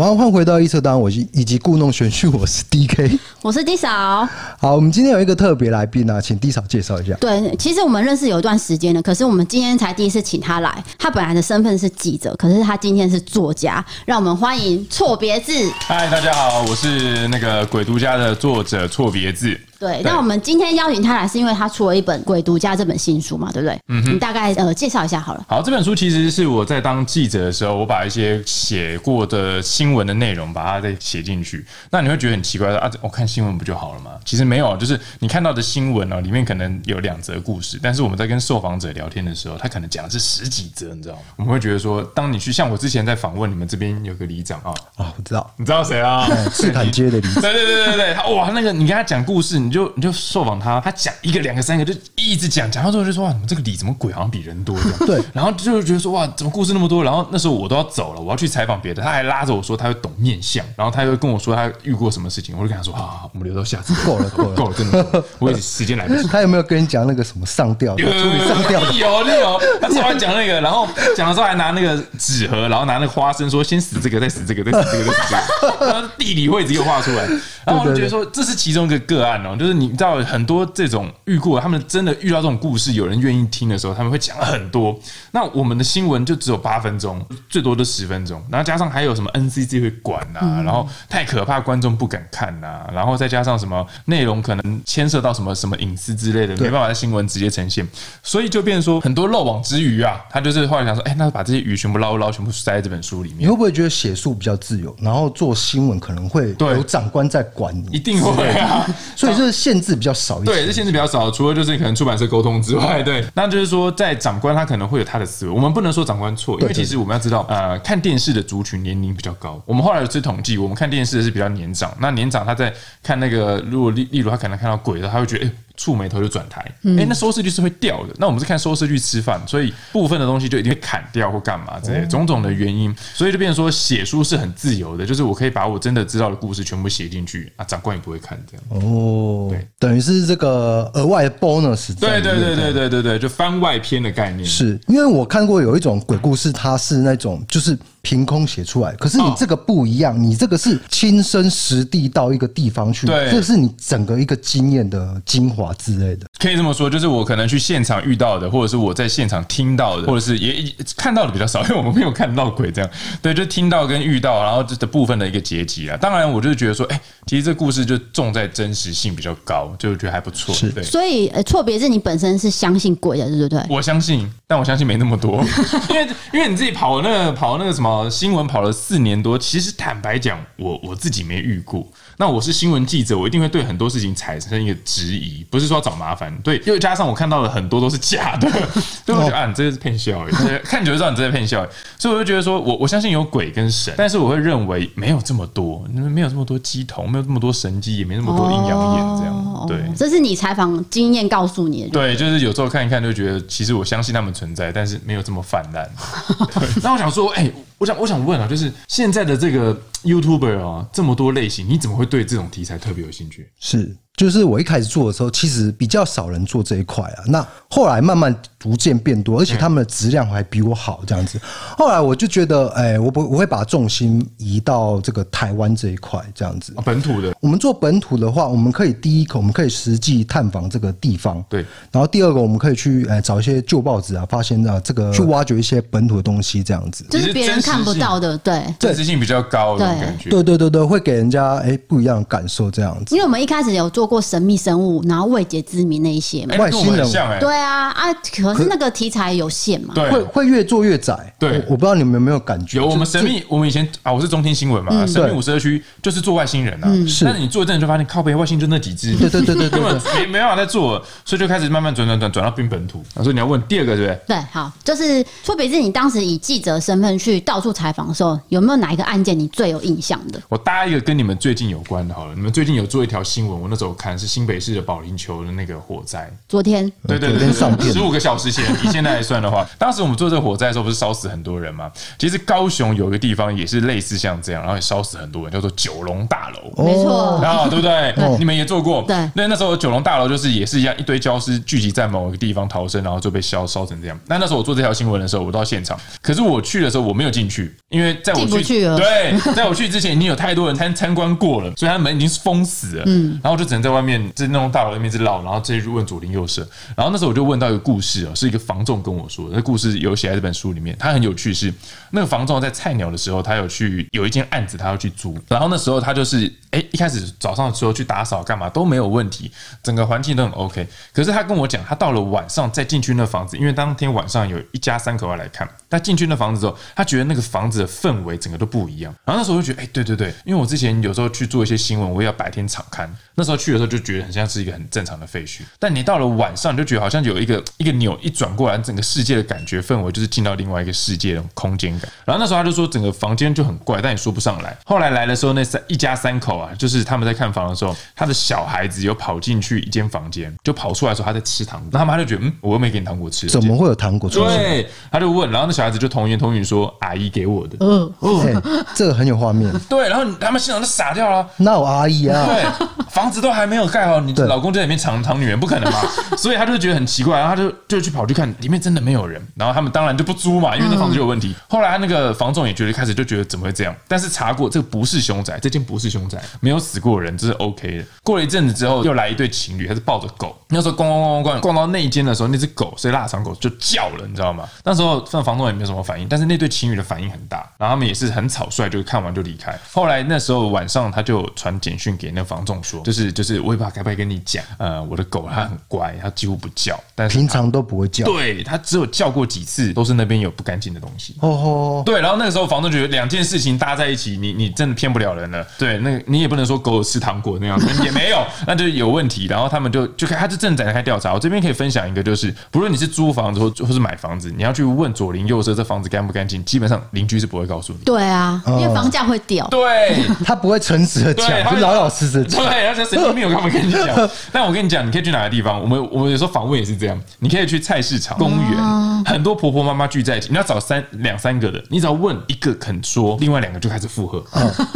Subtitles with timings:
[0.00, 4.26] 晚上换回到一车单，我是以及故弄玄虚，我是 DK， 我是 D 嫂。
[4.58, 7.12] 好，我们今天有一个特别来宾啊，请 D 嫂介绍一下。
[7.20, 10.82] 对，其实我们认识有一段时间了，可是我们今天才第一次请他来。
[10.98, 15.52] 他本来的身份是记者，可是他今天是作家，让我们欢迎错别字。
[15.80, 19.60] 嗨，大家好，我是那个鬼独家的作者错别字。
[19.80, 23.80] 对，那我们今天邀请他来，是因为他出了一本《鬼读家》这本新书嘛，对不对？
[23.88, 25.42] 嗯哼，你大概呃介绍一下好了。
[25.48, 31.64] 好，这本书其实是我在当记者的时候，我把一些写过的新闻的内容，把它再写进去。
[31.90, 32.90] 那你会觉得很奇怪的啊？
[33.00, 34.10] 我看新闻不就好了吗？
[34.22, 41.20] 其实没有，就是你看到的新闻哦，里面可能有两则故事，但是我们在跟受访者聊天的时候，他可能讲的是十几则，你知道吗？
[41.36, 46.28] 我们会觉得说，当你去像我之前在访问你们这边有个里长啊，啊，我知道，你知道谁啊？
[46.52, 47.40] 赤坎 街的里长。
[47.40, 50.58] 对对对对对，哇，那个你跟他讲故事，你就你就受访。
[50.58, 54.98] 他他讲一个两个三个就一直讲，讲到最后就说哇，你们这个里怎么鬼好像比人多这样？
[55.06, 57.04] 对，然后就觉得说哇，怎么故事那么多？
[57.04, 63.94] 然后那时候我都要走了，我要去采访别的，他还拉着我说他会懂面相，然后他又跟我说他遇过什么事情，我就跟他说好好好，我们留到下次。
[64.04, 66.26] 够了够了够了， 真的，我时间来不及。
[66.26, 67.96] 他有没有跟你讲那个什么上吊？
[67.98, 75.28] 有上吊有有，他突然讲那个，然后讲的时候还拿那个纸盒，然后拿那个花生说先死这个，再死这个，再死这个，再死
[75.60, 77.24] 这个，然后地理位置又画出来，
[77.64, 81.08] 然后我就觉得说这是其中一个个案哦，就是你知道很多这种。
[81.26, 84.98] 遇过他们真的遇到这种故事，有人愿意听的时候，他们会讲很多。
[85.32, 97.86] 那我们的新闻就只有八分钟，最多都十分钟，然后加上还有什么 NCC 会管呐、啊，然后太可怕，观众不敢看呐、啊，然后再加上什么内容可能牵涉到什么什么隐私之类的，没办法在新闻直接呈现，
[98.22, 100.20] 所以就变成说很多漏网之鱼啊。
[100.30, 103.40] 他就是后来想说，哎，那把这些鱼全部捞捞，全部塞在这本书里面。
[103.42, 107.88] 你会不会觉得写书比较自由，然后做新闻可能会有长官在管你？
[107.92, 110.46] 一定会啊，所以这是限制比较少一些。
[110.46, 111.90] 对，这限制比较少，除了就是可能。
[112.00, 119.60] 出版社沟通之外，对，那就是说，在长官他可能会有他的思维，我们不能说长官错，因为其实我们要知道，呃，看电视的族群年龄比较高。
[119.66, 126.60] 我们后来有次统计，我们看电视的是比较年长，那年长他在看那个，如果例例如他可能看到鬼的，他会觉得，欸触眉头就转台，
[126.98, 128.14] 哎，那收视率是会掉的。
[128.18, 138.84] 那我们是看收视率吃饭，所以部分的东西就一定会砍掉或干嘛之类，种种的原因，所以就变成说写书是很自由的，就是我可以把我真的知道的故事全部写进去啊，长官也不会看这样。
[138.84, 141.98] 哦，对，等于是这个额外的 bonus。
[141.98, 144.44] 对对对对对对对，就番外篇的概念。
[144.44, 147.78] 是因为我看过有一种鬼故事，它是那种就是。
[148.02, 156.26] 凭空写出来，可是你这个不一样，你这个是亲身实地到一个地方去，对，这是你整个一个经验的精华之类的。
[156.38, 160.64] 可以这么说，就是我可能去现场遇到的，或者是我在现场听到的，或者是也
[160.96, 162.90] 看到的比较少，因为我们没有看到鬼这样。
[163.20, 165.96] 对，就听到跟遇到，然后这的部分的一个结集啊。
[165.98, 170.54] 当然，我就觉得说，哎，其实这故事就重在真实性比较高，就觉得还不错。
[170.54, 170.82] 是，对。
[170.82, 173.62] 所以，错别字，你本身是相信鬼的，对不对？
[173.68, 175.44] 我相信，但我相信没那么多，
[175.90, 177.89] 因为因为你自己跑那个跑那个什么。
[178.10, 181.86] 新闻跑了四年多，其实坦白讲，我我自己没遇过。
[182.16, 188.50] 那我是新闻记者，我一定会对很多事情产生一个质疑，不是说找麻烦，对，又加上我看到的很多都是假的，
[189.06, 190.22] 所以我觉得啊，你这个是骗笑，
[190.62, 191.66] 看久就知道你这在骗笑，
[191.98, 205.88] 所以我就觉得说我我相信有鬼跟神，但是我会认为没有这么多，没有这么多鸡头，没有这么多神机，也没那么多阴阳眼这样，对，这是你采访经验告诉你的，对，就是有时候看一看就觉得，其实我相信他们存在，但是没有这么泛滥。
[206.84, 207.50] 那我想说，哎。
[207.80, 209.74] 我想，我想问啊，就是现在的这个
[210.04, 213.50] YouTuber 啊，这么多类型，你怎么会对这种题材特别有兴趣？
[213.58, 213.96] 是。
[214.20, 217.24] 就是我一开始做的时候，其实比较少人做这一块啊。
[217.24, 221.40] 那后来慢慢逐渐变多，而且他们的质量还比我好这样子。
[221.78, 226.74] 后来我就觉得，哎，我不我会把重心移到这个台湾这一块这样子。
[226.84, 231.42] 本土的，我们做本土的话，我们可以第一个，我们可以实际探访这个地方。
[231.48, 231.64] 对。
[231.90, 237.06] 然后第二个，我们可以去哎找一些旧报纸啊，发现啊这个去挖掘一些本土的东西这样子。
[237.08, 238.62] 就是别人看不到的，对。
[238.78, 240.28] 真实性比较高的感觉。
[240.28, 243.14] 对对对对，会给人家哎不一样的感受这样子。
[243.14, 244.09] 因为我们一开始有做。
[244.10, 247.08] 过神秘生物，然后未解之谜那一些嘛，外星人，
[247.38, 248.12] 对啊啊，
[248.42, 251.32] 可是那个题材有限嘛，会会越做越窄。
[251.38, 252.78] 对，我不知道你们有没有感觉？
[252.78, 257.24] 有我们神秘，我们以前啊，我是中天新闻嘛，神秘五十二区就是做外星人啊，是。
[257.24, 263.00] 但是你做一阵就发现靠北外星就那几只，对对对对，根本 没没办法再做，所以就开始慢慢转转转转到冰本土。
[263.22, 264.20] 所以你要问第二个对不对？
[264.26, 270.40] 对，好，就是错别字，你当时以记者身份去到处采访的时候，有没有哪一个案件你最有印象的？
[270.48, 274.80] 我搭一个跟你们最近有关的，好了，你们最近有做一条新闻，我那时候看是新北市的。
[274.90, 277.52] 保龄球的那个火灾，昨天对对对，
[277.92, 281.88] 十五个小时前，以现在来算的话，当时我们做这个火灾的时候，不是烧死很多人吗？
[282.18, 286.82] 其实高雄有一个地方也是类似像这样，然后也烧死很多人，叫做九龙大楼。
[286.82, 288.12] 没错，然后对不对？
[288.38, 289.04] 你们也做过。
[289.06, 294.18] 对，那那时候九龙大楼就是也是一样，一堆焦尸聚集在某一个地方逃生，然后就被烧烧成这样。
[294.26, 303.04] 那那时候我做这条新闻的时候，我到现场，可是我去的时候我没有进去，因为在我去，去对，在我去之前已经有太多人参参观过了，所以他门已经是封死了。
[303.06, 306.66] 嗯，然后就只能在外面，在那种大楼里面一直绕，然后直接去问左邻右舍。
[306.96, 310.96] 然后那时候我就问到一个故事哦，是一个房仲跟我说的，那故事有写在这本书里面。
[310.98, 311.72] 他很有趣，是
[312.10, 315.38] 那个房仲在菜鸟的时候，他有去有一间案子，他要去租。
[315.48, 319.50] 然后那时候他就是，哎，一开始早上的时候去打扫干嘛都没有问题，
[319.82, 320.86] 整个环境都很 OK。
[321.12, 325.68] 可是他跟我讲，他到了晚上再进去那房子，因为当天晚上有一家三口要来看。
[325.88, 329.12] 他进去那房子之后，他觉得那个房子的氛围整个都不一样。
[329.24, 333.08] 然后那时候就觉得，哎，对对对，因为我之前有时候去做一些新闻，我也要白天场勘。
[333.34, 335.60] 那时候去的时候就觉得很像是一个很正常的废墟。
[335.78, 342.10] 但你到了晚上，就觉得好像有一个一个钮一转过来，整个世界的感觉氛围就是进到另外一个世界的空间感。
[342.24, 344.76] 然后那时候他就说，整个房间就很怪，但也说不上来。
[344.86, 351.90] 后来来的时候，那三一家三口啊，就是他们在看房的时候，他的小孩子有跑进去一间房间，就跑出来的时候他在吃糖果。
[351.92, 354.58] 那他妈就觉得，嗯，我又没给你糖果吃，怎么会有糖果出现？
[354.58, 356.60] 对，他就问，然后那小孩子就童言童语。
[356.70, 358.12] 说阿姨给我的，嗯，
[358.94, 359.72] 这个很有画面。
[359.88, 361.44] 对，然后他们现场都傻掉了。
[361.56, 362.46] 那有阿姨啊？
[362.46, 366.00] 对，房子都还没有盖好，你老公在里面藏藏女人，不可能嘛？
[366.36, 369.40] 所以他就觉得很奇怪，然后他就就去跑去看，里面真的没有人。
[369.54, 371.54] 然后他们当然就不租嘛，因为那房子就有问题。
[371.68, 373.94] 后来他那个房总也觉得开始就觉得怎么会这样？
[374.08, 378.04] 但是查过，这个不是凶宅，这间不是凶宅，没有死过人，这是 OK 的。
[378.22, 380.56] 过了一阵子之后，又来一对情侣，还是抱着狗。
[380.68, 384.68] 那时候逛逛逛逛逛，逛到那一间的时候，那只狗是腊肠狗，就叫了，你知道吗？
[384.84, 389.76] 那时候房东也没有什么反应，但是那对情侣的反应很大，然后他们也是很草率，就看完就离开。
[389.92, 401.34] 后来那时候晚上，他就传简讯给那个房总说，就是就是，我也不知道该不该跟你讲，呃，我的狗它很乖，它几乎不叫，但是平常都不会叫，对，它只有叫过几次，都是那边有不干净的东西。
[401.40, 405.66] 哦吼，对，然后那个时候房东觉得两件事情搭在一起，你你真的骗不了人了。
[405.78, 409.46] 对，那个你也不能说狗有吃糖果那样子， 也没有，那就有问题。
[409.46, 411.32] 然后他们就就开，他就正展开调查。
[411.32, 417.98] 我这边可以分享一个，就是不论你是租房子或或是买房子，你要去问左邻右舍这房子干不干净，基本上邻居是不会告诉你。
[418.04, 419.66] 对啊，因为房价会掉。
[419.68, 422.64] 对， 他不会诚实的讲，就老老实实讲。
[422.64, 424.30] 对，而且神经病，我干嘛跟你讲？
[424.52, 425.80] 但我跟你讲，你可以去哪个地方？
[425.80, 434.42] 我们我们有时候访问也是这样，你可以去菜市场、公园，很多婆婆妈妈聚在一起，你要找三两三个的，你只要问一个肯说，另外两个就开始附和，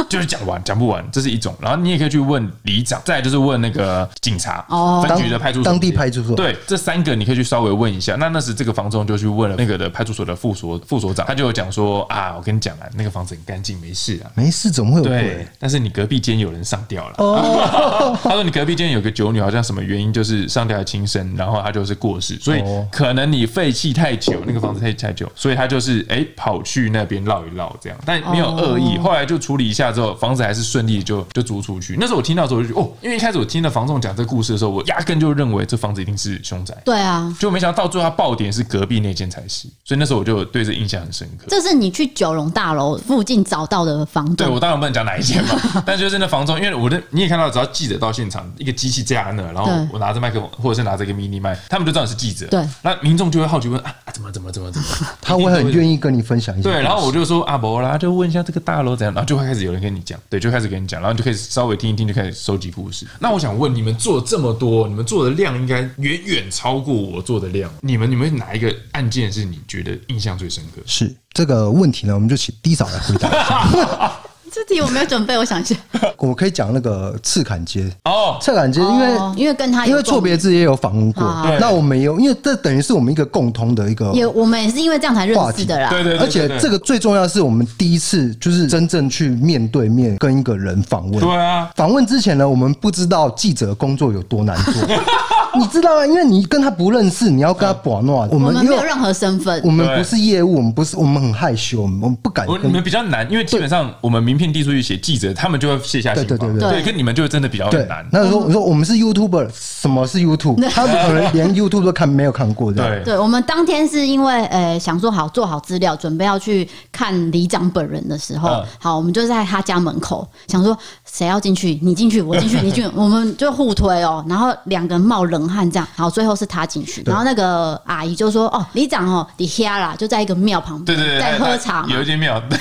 [0.09, 1.55] 就是讲完讲不完，这是一种。
[1.59, 4.65] 然后你也可以去问里长，再就是问那个警察、
[5.01, 6.35] 分局的派出所、当地派出所。
[6.35, 8.15] 对，这三个你可以去稍微问一下。
[8.15, 15.15] 那那时这个房东就去问了那个的派出所的副所副所长，他就有讲说啊，我跟你讲啊，那个房子很干净，没事啊，没事，怎么会有鬼？
[15.21, 17.15] 对，但是你隔壁间有人上吊了。
[17.17, 22.61] 哦，他 说你隔壁间有个酒女，好像什么原因就是上吊还轻生，然后她就是过世，所以
[22.91, 28.97] 可能你废弃太久，那个房子废弃太久，所以她就是哎跑去那边绕一绕这样，但没有恶意。
[28.97, 31.95] 后来就处理一下之后，房子还是顺利就就租出去。
[31.99, 36.75] 那时候我听到的时候我就觉得哦，因为一开始我听了房仲讲这个故事的时候，我压根就认为这房子一定是凶宅。
[36.83, 41.45] 对啊，就没想到到最后他爆点是隔壁那间才是，所以那时候我就对这印象很深刻。
[41.47, 44.35] 这是你去九龙大楼附近找到的房子？
[44.35, 52.47] 对，我当然不能讲哪一间嘛， 但就是那房仲，因为我的你也看到，只要记者到现场，一个机器架在那，然后我拿着麦克风或者是拿着一个 mini 麦，他们就知道你是记者。
[52.47, 54.87] 对，那民众就会好奇问啊，怎么怎么怎么怎么？
[55.21, 56.69] 他会很愿意跟你分享一下。
[56.69, 63.05] 对，然后我就说啊，不啦，就问一下这个大楼怎样，然后就会开始有人跟你讲，对，就开始跟你讲，然后你就可以稍微听一听，就开始收集故事。
[63.19, 67.69] 那我想问，你们做这么多，你们做的量应该远远超过我做的量。
[67.81, 70.81] 你们你们哪一个案件是你觉得印象最深刻？
[70.85, 72.13] 是这个问题呢？
[72.13, 74.11] 我们就请低嫂来回答一下。
[74.55, 75.75] 这题我没有准备，我想一下。
[76.17, 77.91] 我可以讲那个赤坎街。
[78.05, 81.25] 哦，赤坎街，因为因为跟他因为错别字也有访问过，
[81.59, 85.89] 那我没有，因为这等于是我们一个共通的一个，也我们也是因为这样才认识的啦。
[85.89, 91.19] 对对，而且这个最重要的是，我们第一次就是真正去面对面跟一个人访问。
[91.19, 94.73] 对啊，访问之前呢，我们不知道记者工作有多难做。
[95.57, 98.27] 你知道啊，因为你跟他不认识，你要跟他把诺。
[98.31, 102.45] 我们没有任何身份，我们不是业务，我们不是，我们很害羞，我们不敢。
[102.63, 105.33] 你们比较难，因为基本上我们名片递出去写记者。
[105.33, 108.07] 他们就会卸下心防，对对对对，跟你们就真的比较难。
[108.11, 110.55] 那说我说我们是 YouTuber，什么是 YouTube？
[110.71, 113.19] 他们可能连 YouTube 都看没有看过，对对。
[113.19, 124.23] 我们当天是因为呃想说好做好资料，准备要去看里长本人的时候，好，我们就在他家门口想说谁要进去，你进去，我进去，你进去， 我们就互推哦。
[124.27, 132.57] 然后两个人冒冷冷汗这样，然后最后是他进去，然后那个阿姨就说：“哦，里长哦，你瞎啦，就在一个庙旁边，对对对，在喝茶，有一间庙，对。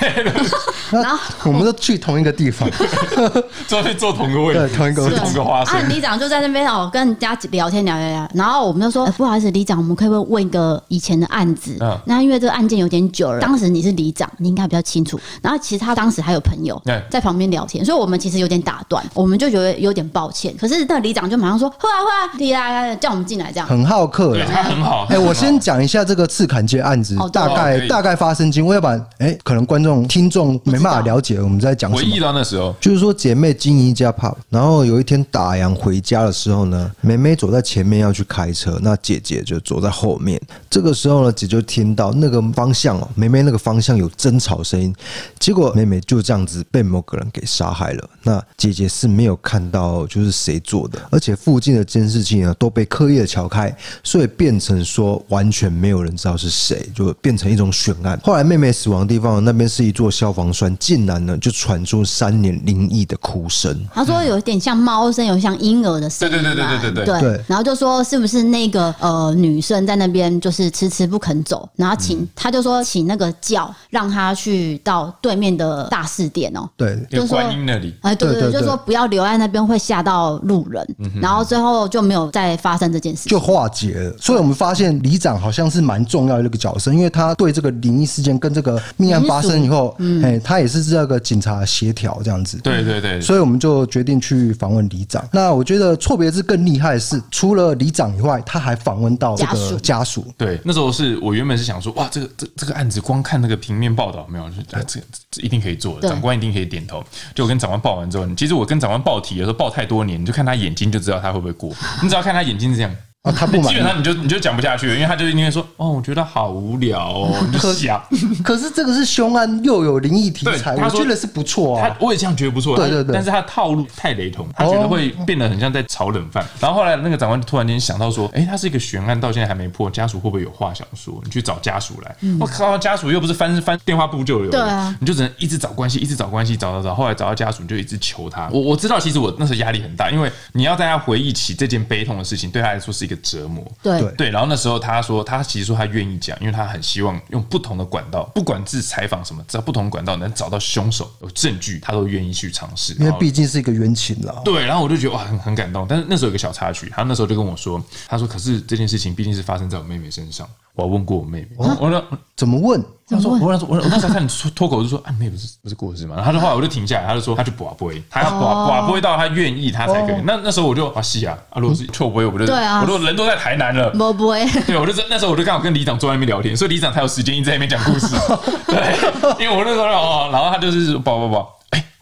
[0.91, 2.69] 然后我们都去同一个地方，
[3.67, 5.75] 坐坐同个位置，同一个同个花生。
[5.75, 11.76] 啊，里长就在那边哦，跟人家聊天聊聊聊，然后我们就说：不好意思，里长，我们可不可以问一个以前的案子？
[12.05, 15.19] 那因为这个案件有点久了，当时你是里长，你应该比较清楚。
[15.43, 20.55] 然后其实他当时还有朋友在旁边聊天，所以我们其实有点打断，我们就觉得有点抱歉。
[20.59, 23.66] 可是那个里长就马上说：会啊会啊，叫我们进来这样。
[23.66, 25.07] 很好客，对他很好。
[25.11, 32.02] 哎，我先讲一下这个赤坎街案子大概大概发生经过，要不然哎，可能观众听众没办法了解我们在讲什么。
[32.02, 40.40] 回忆到那时候，就是说姐妹经营一家 pub，然后有一天打烊回家的时候呢，妹妹走在前面要去开车，那姐姐就走在后面。
[40.71, 44.95] 这个时候呢，姐就听到那个方向哦，妹妹那个方向有争吵声音，
[45.38, 48.09] 结果妹妹就这样子被某个人给杀害了。
[48.23, 53.71] 那姐姐是没有看到就是谁做的，而且附近的监视器呢都被刻意的撬开，
[54.02, 58.18] 所以变成说完全没有人知道是谁，就变成一种悬案。
[58.25, 63.78] 后来妹妹死亡的地方那边是一座消防栓，竟然呢就传出三年灵异的哭声。
[63.92, 66.33] 他说有一点像猫声，有像婴儿的声音。
[66.33, 67.44] 对对对对对对对。
[67.47, 76.66] 然后就说是不是那个呃女生在那边就是迟迟不肯走，然后请他就说请那个叫让他去到对面的大士殿哦。
[76.78, 77.94] 对，就说观音那里。
[78.00, 80.83] 哎，对对对，就说不要留在那边会吓到路人。
[81.21, 84.16] 然后最后就没有再发生这件事，就化解了。
[84.18, 92.58] 所以我们发现里长好像是蛮重要的一个角色，因为他对这个灵异事件跟这个命案发生以后，哎，他也是这个警察协调这样子。
[92.58, 93.20] 对对对。
[93.20, 95.26] 所以我们就决定去访问里长。
[95.32, 100.32] 那我觉得错别字更厉害的是，除了里长以外，他还访问到这个家属。
[100.37, 107.02] 对，那时候是我原本是想说，哇，这个这这个案子光看那个平面报道没有，就这这一定可以做，长官一定可以点头。
[107.34, 111.73] 就我跟长官报完之后，其实我跟长官报题有时候报太多年，你就看他眼睛就知道他会不会过。
[112.02, 112.93] 你只要看那眼睛是这样。
[113.25, 117.99] 啊，他不满，基本上你就你就讲不下去，因为他就应该说，哦，我觉得好无聊哦，你就 想。
[118.45, 121.88] 可是这个是凶案，又有灵异题材，我觉得是不错啊。
[121.88, 123.14] 他我也这样觉得不错，对对对。
[123.14, 126.47] 但是他套路太雷同，他觉得会变得很像在炒冷饭。
[126.61, 131.19] 然后后来那个长官突然间想到说，哎，他是一个悬案，到现在还没破，家属会不会有话想说？
[131.25, 132.14] 你去找家属来。
[132.38, 136.95] 我靠，家属又不是翻翻电话簿就有，对啊，你就只能一直找关系，一直找关系，找找找。
[136.95, 138.50] 后来找到家属，你就一直求他。
[138.52, 143.64] 我我知道，其实我那时候压力很大，因为你要带他回忆起这件悲痛的事情，对他来说是一个折磨。
[143.83, 144.00] 对。
[144.00, 152.92] 对对，然后那时候他说，他其实说他愿意讲，因为他很希望用不同的管道，不管是采访什么，只要不同管道能找到凶手有证据，他都愿意去尝试。
[152.94, 154.42] 因为毕竟是一个冤情了。
[154.44, 155.87] 对，然后我就觉得哇，很很感动。
[155.88, 160.49] 但是那时候有个小插曲，他那时候就跟我说，他说，可是这件事情毕竟是发生在我妹妹身上。
[160.75, 162.04] 我问过我妹妹，我说
[162.37, 162.85] 怎么问？
[163.14, 166.16] 他说我说我我那时候看你脱口就说啊，妹不是不是过世嘛？
[166.16, 170.16] 然后他说后来我就停下来，他就说他去拔杯，他要拔拔杯到他愿意他才可以。
[170.25, 174.47] 那那时候我就啊是啊，啊如果是错杯，我不就对啊，我都人都在台南了，不杯。
[174.66, 178.14] 对，我就那时候我就刚好跟李长坐在那边聊天，所以李长才有时间一直在那边讲故事。
[178.66, 178.97] 对，
[179.44, 181.44] 因为我那时候哦，然后他就是拔拔拔。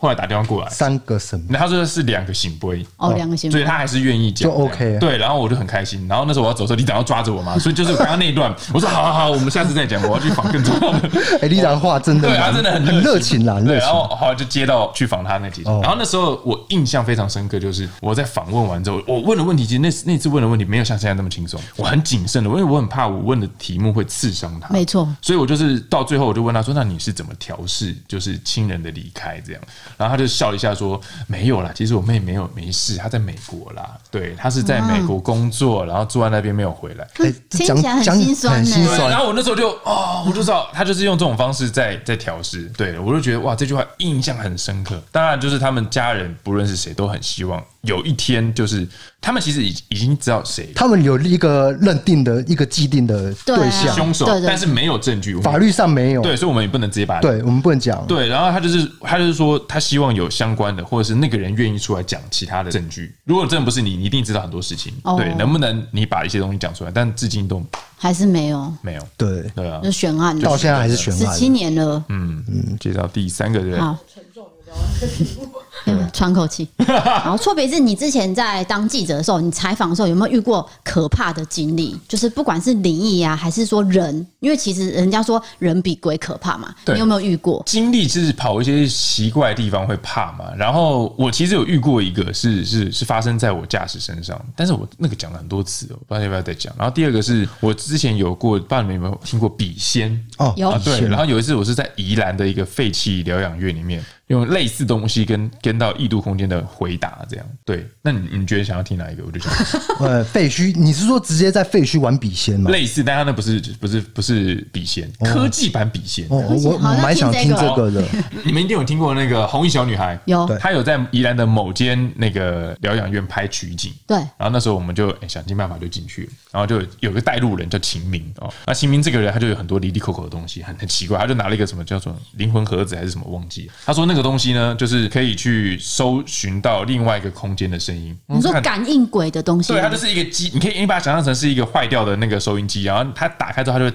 [0.03, 1.57] 后来打电话过来，三个什么？
[1.57, 4.99] 他说是两个省杯哦，两个圣杯，所以他还是愿意讲，就 OK。
[4.99, 6.09] 对，然后我就很开心。
[6.09, 11.09] 然后那时候我要走的时候，里长要抓着我嘛，所以就是刚刚那一段，我说好好好，我们下次再讲，我要去访更重要的。
[11.41, 13.79] 哎，里长话真的，对，他真的很很热情啦，对。
[13.79, 24.69] 然后后来就接到去访他那几天，然后那时候我印象非常深刻，就是我在访问完之后，我问的问题，其实那那次问的问题没有像现在那么轻松，我很谨慎的，因为我很怕我问的题目会刺伤他。
[24.69, 29.63] 没错，所以我就是到最后我就问他说：“那你是怎么调试，就是亲人的离开这样？”
[29.97, 30.73] 然后他就笑了一下。
[30.75, 33.97] 说没有啦，其实我妹没有没事，她在美国啦。
[34.11, 37.07] 对，她是在美国工作，然后住在那边没有回来。
[37.19, 39.11] 哎，听起来很心酸，很心酸。
[39.11, 42.63] 然后我那时候就哦，我就知道他就是用这种方式在在调试。
[42.77, 45.01] 对，我就觉得哇，这句话印象很深刻。
[45.13, 48.89] 当然，就是他们家人不论是谁都很希望有一天，就是
[49.21, 56.23] 他们其实已已经知道谁，他们有一个认定的一个既定的对象凶手，但是没有证据，法律上没有。
[56.23, 58.05] 对，所以我们也不能直接把对，我们不能讲。
[58.07, 60.63] 对，然后他就是他就是说，他希望有相关。
[60.73, 63.13] 的，或者是那个人愿意出来讲其他的证据。
[63.25, 64.93] 如果真的不是你，你一定知道很多事情。
[65.03, 65.19] Oh.
[65.19, 66.91] 对，能不能你把一些东西讲出来？
[66.91, 67.63] 但至今都
[67.97, 69.09] 还是没有，没有。
[69.17, 72.03] 对对啊，就悬案，到现在还是悬案，十七年了。
[72.09, 73.81] 嗯嗯，介绍第三个人。
[73.81, 74.47] 好沉重
[76.13, 76.67] 喘口气。
[76.79, 81.95] 然后错别字，你之前在当记者的时候，你采访的时候有没有遇过可怕的经历？
[82.09, 86.75] 就是不管是灵异啊，还是说人，因为其实人家说人比鬼可怕嘛。
[86.87, 88.23] 你有没有遇过经历就？
[88.23, 90.45] 是跑一些奇怪的地方会怕嘛？
[90.57, 96.73] 然后我其实有遇过一个是，是是是发生在我驾驶身上，但是我那个讲了很多次，我不知道要不要再讲。
[96.79, 100.25] 然后第二个是我之前有过，不知道你们有没有听过笔仙？
[100.39, 101.01] 哦，有对。
[101.09, 104.01] 然后有一次我是在宜兰的一个废弃疗养院里面。
[104.29, 107.87] 用类似东西跟跟到异度空间的回答，这样对。
[108.03, 109.23] 那你你觉得想要听哪一个？
[109.25, 109.53] 我就想，
[110.01, 112.71] 呃，废墟，你是说直接在废墟玩笔仙吗？
[112.71, 116.25] 类似，但他那不是不是不是笔仙，科技版笔仙。
[116.31, 118.03] 哦，我我蛮想听这个的。
[118.45, 120.19] 你们一定有听过那个红衣小女孩？
[120.25, 123.93] 有，她有在宜兰的某间那个疗养院拍取景。
[124.07, 124.17] 对。
[124.17, 128.53] 然后那时候我们就想尽办法就进去了，然后就有个带路人叫秦明哦。
[128.67, 133.73] 那秦明这个人他就有很多离离口口的东西，很很奇怪，他就拿了一个什么叫做灵魂盒子还是什么忘记了。
[133.85, 138.17] 他说那个东西呢，就是可以去搜寻到另外一个空间的声音。
[138.27, 139.73] 你说感应鬼的东西？
[139.73, 143.93] 对，它就是一个机，你可以你把它想象成是一个坏掉的那个收音机，然后它打开之后，它就会，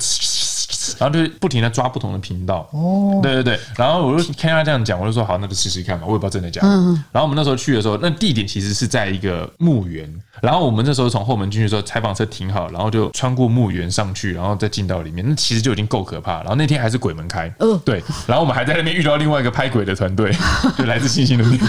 [0.98, 2.68] 然后就不停的抓不同的频道。
[2.72, 3.60] 哦，对对对。
[3.78, 6.06] 然后我就听他这样讲，我就说好，那就试试看吧。
[6.06, 6.68] 我也不知道真的假的。
[6.68, 7.04] 嗯。
[7.12, 10.12] 然后我们那时候去的时候，那地点其实是在一个墓园。
[10.42, 15.26] 然后我们那时候从后门进去的时候，采访车停好，然后就穿过墓园上去，然后再进到里面。
[15.28, 16.38] 那其实就已经够可怕。
[16.38, 17.52] 然后那天还是鬼门开。
[17.60, 17.80] 嗯。
[17.84, 18.02] 对。
[18.28, 20.36] 然后我们还在那边遇到另外一个拍鬼的团队，
[20.78, 21.60] 就来自星星的你。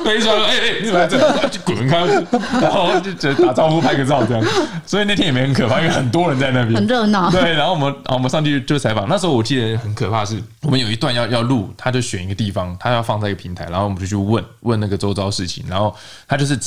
[0.04, 1.18] 对，一说哎哎，你怎么来这？
[1.48, 2.06] 就滚开，
[2.60, 4.44] 然后就觉得打招呼、拍个照这样。
[4.86, 7.30] 所以那天也没很可怕，因为很多人在那边，很热闹。
[7.30, 9.08] 对，然后我们，然后我们上去就采访。
[9.08, 15.94] 那时候我记得很可怕，是我们有一段要要录，他就选一个地方，他要放在一个平台，然后我们就去问问那个周遭事情，然后
[16.26, 16.58] 他就是。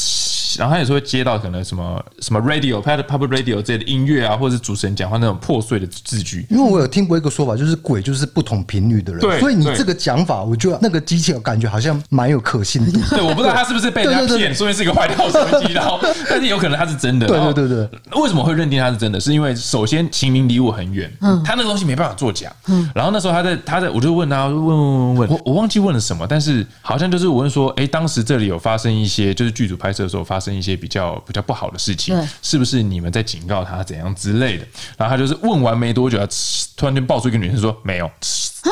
[0.55, 6.45] 然后他有时候会接到可能什么什么 radio、public radio 这些的音乐啊，或者是主持人讲话那种破碎的字句。
[6.47, 9.19] 因为我有听过一个说法，就是鬼就是不同频率的人。
[9.19, 12.99] 对，所以你这个讲法，我觉得那个机器感觉好像蛮有可信度。
[13.09, 15.99] 对，我不知道他是不是被人家骗，说明是一个坏掉手机，然后
[16.29, 17.27] 但是有可能他是真的。
[17.27, 17.89] 对对对对。
[18.21, 19.19] 为什么会认定他是真的？
[19.19, 22.51] 是因为首先秦明离我很远，嗯，他那个东西没办法作假。
[22.67, 22.89] 嗯。
[22.95, 31.13] 然后那时候他在他在，我就问他，问问问问，我我忘记问了什么，但是好像就是我问说，哎，当时这里有发生一些，就是剧组拍摄的时候发生一些比较。
[31.25, 34.65] 比较不好的事情，是不是你们在警告他怎样之类的？
[34.97, 36.27] 然后他就是问完没多久，他
[36.75, 38.09] 突然间爆出一个女生说没有。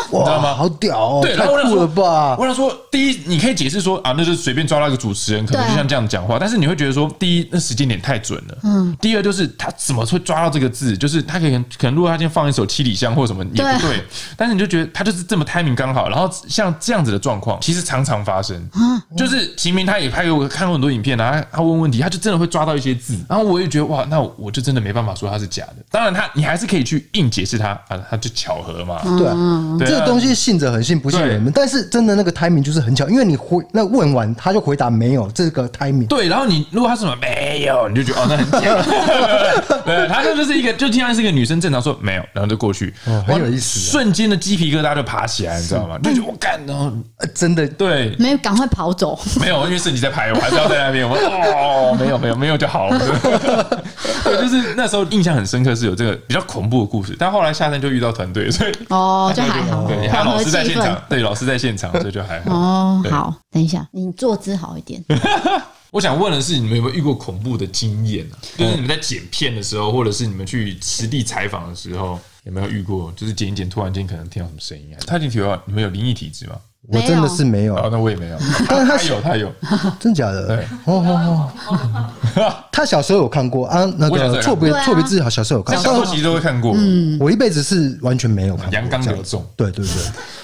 [0.10, 0.53] 你知道吗？
[0.53, 1.20] 好屌哦！
[1.22, 2.36] 对，太酷了吧！
[2.39, 6.38] 我想说，第一，你可以解释说啊，那就是随便抓到一个主持人，可能就像这样讲话。
[6.39, 8.57] 但是你会觉得说，第一，那时间点太准了。
[8.63, 8.98] 嗯。
[9.00, 10.98] 第二，就是他怎么会抓到这个字？
[10.98, 14.03] 就是他可能可能，如果他今天放一首《七里香》或什么也不对。
[14.36, 16.10] 但是你就觉得他就是这么 timing 刚好。
[16.10, 18.69] 然后像这样子的状况，其实常常发生。
[19.15, 23.17] 就是秦明他也拍给我看过很多影片啊，他问问题，他就真的会抓到一些字。
[23.29, 25.75] 然后我也觉得哇，那我就真的没办法说他是假的。
[25.89, 29.01] 当然，他你还是可以去硬解释他啊，他就巧合嘛。
[29.17, 31.51] 对啊，这个东西信者很信，不信人们。
[31.53, 36.07] 但是真的那个 timing 就是很巧，因为你回那问完，他就回答没有这个 timing。
[36.07, 39.82] 对，然后你如果他说什么没有，你就觉得哦，那很假。
[39.86, 42.93] 对，他就就是一个，就听到是一个女生正常说没有，然后就过去，
[43.27, 43.79] 很有意思。
[43.79, 45.97] 瞬间的鸡皮疙瘩就爬起来，你知道吗？
[46.03, 46.91] 就觉得我干，然后
[47.34, 51.08] 真的对，没有赶快跑走，没有，因为是你在拍，我还是要在那边。
[51.08, 52.99] 我说哦， 没有没有没有就好了。
[54.23, 62.53] 对，就是那时候印象很深刻，是有这个比较恐怖的故事，但后来下山就遇到团队，所以哦 就还好，对，还老师在现场，对，老师在现场，所以就还好。
[62.53, 65.03] 哦，好，等一下，你坐姿好一点。
[65.89, 68.38] 我想问的是，你们有没有遇过恐怖的经验啊？
[68.55, 73.12] 就是你们在剪片的时候，或者是你们去实地采访的时候，有没有遇过？
[73.15, 75.01] 就是剪一剪，突然间可能听到什么声音啊？
[75.07, 76.55] 他已经提到你们有灵异体质吗？
[76.88, 78.38] 我真的是没有，那我也没有。
[78.69, 79.51] 但是 他有，他有，
[79.99, 80.45] 真假的？
[80.45, 86.73] 对，哦哦 他小时候有看过啊，那个错别错别字，好小时候有看过，小时候其实都会看过。
[86.77, 88.73] 嗯，我一辈子是完全没有看过。
[88.73, 89.95] 阳刚有重，对对对。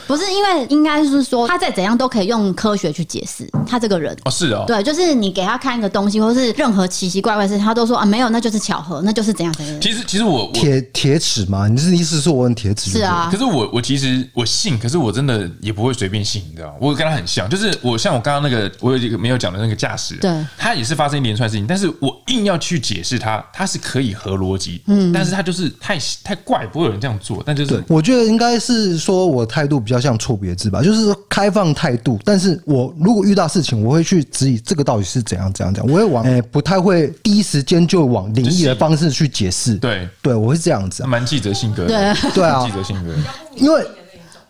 [0.07, 9.81] 不是因为应该是说他再怎样都可以用科学去解释他这个人哦，是哦，对，就是你给他看一个东西，或是任何奇奇怪怪的事，他都说啊没有，那就是巧合，那就是怎样怎样。
[9.81, 12.89] 其实其实我铁铁齿嘛，你是意思是说我很铁齿？
[12.91, 16.75] 是啊，可是我我其实我信，可是我真的也不会随便信，你知道吗？
[16.79, 30.81] 我跟他很像，就是我像我刚刚那个我有一个没有讲的那个驾驶，对，他也是发生一连串事情，但是我硬要去解释他，他是可以合逻辑，嗯，但是他就是太太怪，不会有人这样做，但就是我觉得应该是说我态度比较像错别字吧。
[30.81, 39.75] 就是开放态度，但是我如果遇到事情，我会去质疑这个到底是怎样怎样怎样，我会往诶、欸、不太会第一时间就往灵异的方式去解释。
[39.75, 43.13] 对对，我会这样子、啊，蛮记者性格的，对对啊，记者性格，
[43.55, 43.85] 因为。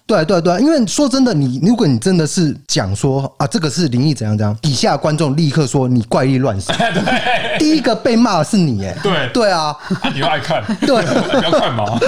[0.08, 9.30] 对对对，因为说真的，你如果你真的是讲说啊，这个是灵异怎样怎样，底下观众立刻说你怪力乱神， 对，第一个被骂的是你，哎，对。
[9.34, 9.76] 对啊，
[10.14, 11.04] 你又爱看， 对，
[11.38, 12.00] 你要看嘛，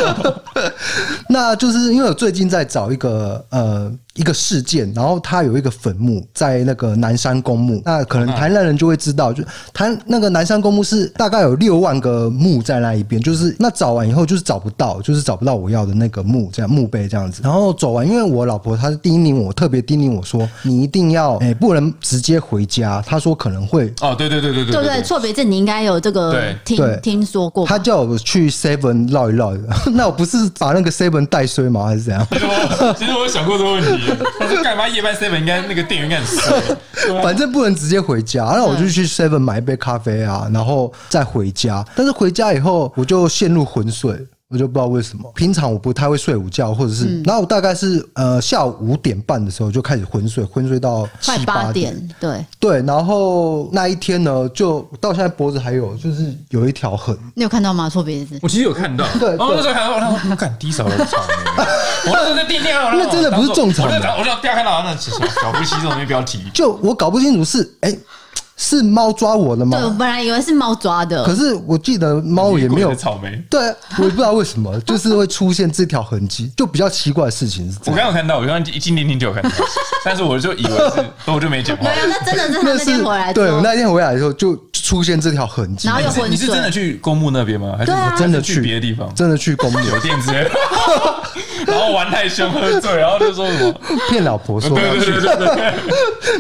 [1.28, 3.92] 那就是因为我最近在找一个呃。
[4.16, 9.44] 一个事件，然后他有一个坟墓在那个南山公墓，那可能台南人就会知道，就
[9.74, 17.42] 台那个南山公墓是大概有六万个墓在那一边，就是那找完以后就是找不到，就是找不到我要的那个墓，这样墓碑这样子。
[17.44, 23.02] 然后走完，因为我老婆她是叮咛我，特别叮咛我说，你一定要哎、欸，不能直接回家。
[23.06, 27.66] 她说可能会哦，对对对对对对对，错别字你应该有这个听对听说过。
[27.66, 29.54] 他叫我去 Seven 绕一绕，
[29.94, 31.86] 那我不是把那个 Seven 带衰吗？
[31.86, 32.28] 还是怎样？
[32.98, 33.99] 其实我有想过这个问题。
[34.64, 41.86] 干嘛夜班 seven 应该那个店员应该很熟， 反正不能直接回家，那我就去 seven 买一杯咖啡啊，然后再回家。
[41.96, 44.28] 但是回家以后我就陷入昏睡。
[44.52, 57.88] 我就不知道为什么，平常我不太会睡午觉，或者是，嗯、然后我大概是呃下午五点半的时候就开始昏睡，昏睡到七八点，对对，然后那一天呢，就到现在脖子还有就是有一条痕，你有看到吗？
[57.88, 61.18] 错别字，我其实有看到， 对，然后那时候看到，我说看低潮的草
[62.08, 67.92] 那时候在电电，那真的不是种草莓，我就第二看到那小夫妻这种标题，就我搞不清楚是哎。
[67.92, 68.00] 欸
[68.62, 69.78] 是猫抓我的吗？
[69.78, 71.24] 对，我本来以为是猫抓的。
[71.24, 73.42] 可是我记得猫也没有草莓。
[73.50, 77.80] 对，我也不知道为什么， 就是会出现这条痕迹，就比较奇怪的事情是。
[77.86, 79.50] 我刚有看到，我刚刚一进电梯就有看到，
[80.04, 81.86] 但是我就以为是，我就没讲话。
[81.86, 83.32] 没有，那真的是他那天 回来。
[83.32, 85.90] 对，我那天回来的时候就出现这条痕迹。
[86.30, 87.76] 你是真的去公墓那边吗？
[87.78, 89.10] 还是真的去别的地方？
[89.16, 90.52] 真的去公墓酒店之类的。
[91.68, 93.74] 然后玩太凶，喝醉，然后就说什么
[94.10, 95.74] 骗老婆说对对对对，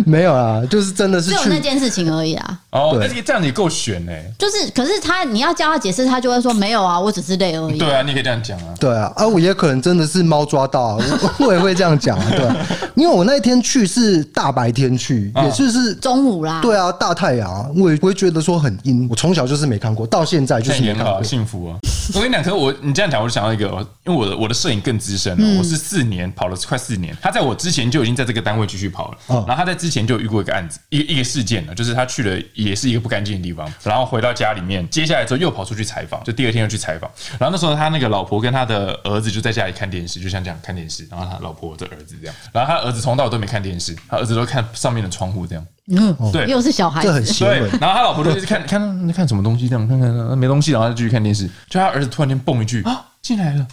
[0.06, 2.60] 没有啊，就是真的是只有那件事情而已啊。
[2.72, 4.12] 哦，那这样你够悬呢。
[4.38, 7.78] 就是，可是他你要叫他解释，他就会说没有啊，我只是累而已。
[7.78, 8.74] 对啊，你可以这样讲啊。
[8.80, 11.00] 对啊，啊，我也可能真的是猫抓到，
[11.40, 12.26] 我 我也会这样讲啊。
[12.30, 12.48] 对，
[12.96, 16.60] 因为我那一天去是大白天去，也就是中午啦。
[16.62, 19.08] 对啊，大太阳，我也不会觉得说很阴。
[19.10, 21.78] 我从小就是没看过，到现在就是没看过，幸福啊。
[22.16, 23.66] 我跟你讲，可是我你这样讲，我就想到一个，
[24.06, 45.66] 因为我的我的摄影更资深了，我是四年跑了快四年，他在我之前就已经在这个单位继续跑了，然后他在之前就遇过一个案子，一个一个事件了，就是他去了也是一个不干净的地方，然后回到家里面，接下来之后又跑出去采访，就第二天又去采访，然后那时候他那个老婆跟他的儿子就在家里看电视，就像这样看电视，然后他老婆的儿子这样，然后他儿子从到都没看电视，他儿子都看上面的窗户这样。
[45.90, 47.70] 嗯，对，又是小孩子，这很邪门。
[47.80, 51.48] 然后他老婆就一直看看看什么东西，这样看看没东西，然后就继续看电视。
[51.70, 53.68] 就他儿子突然间蹦一句啊，进来了，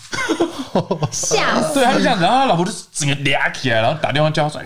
[1.13, 1.75] 吓死！
[1.75, 4.63] 对，他就这样子，然后他老婆就整个嗲起来，然后打电话叫他说。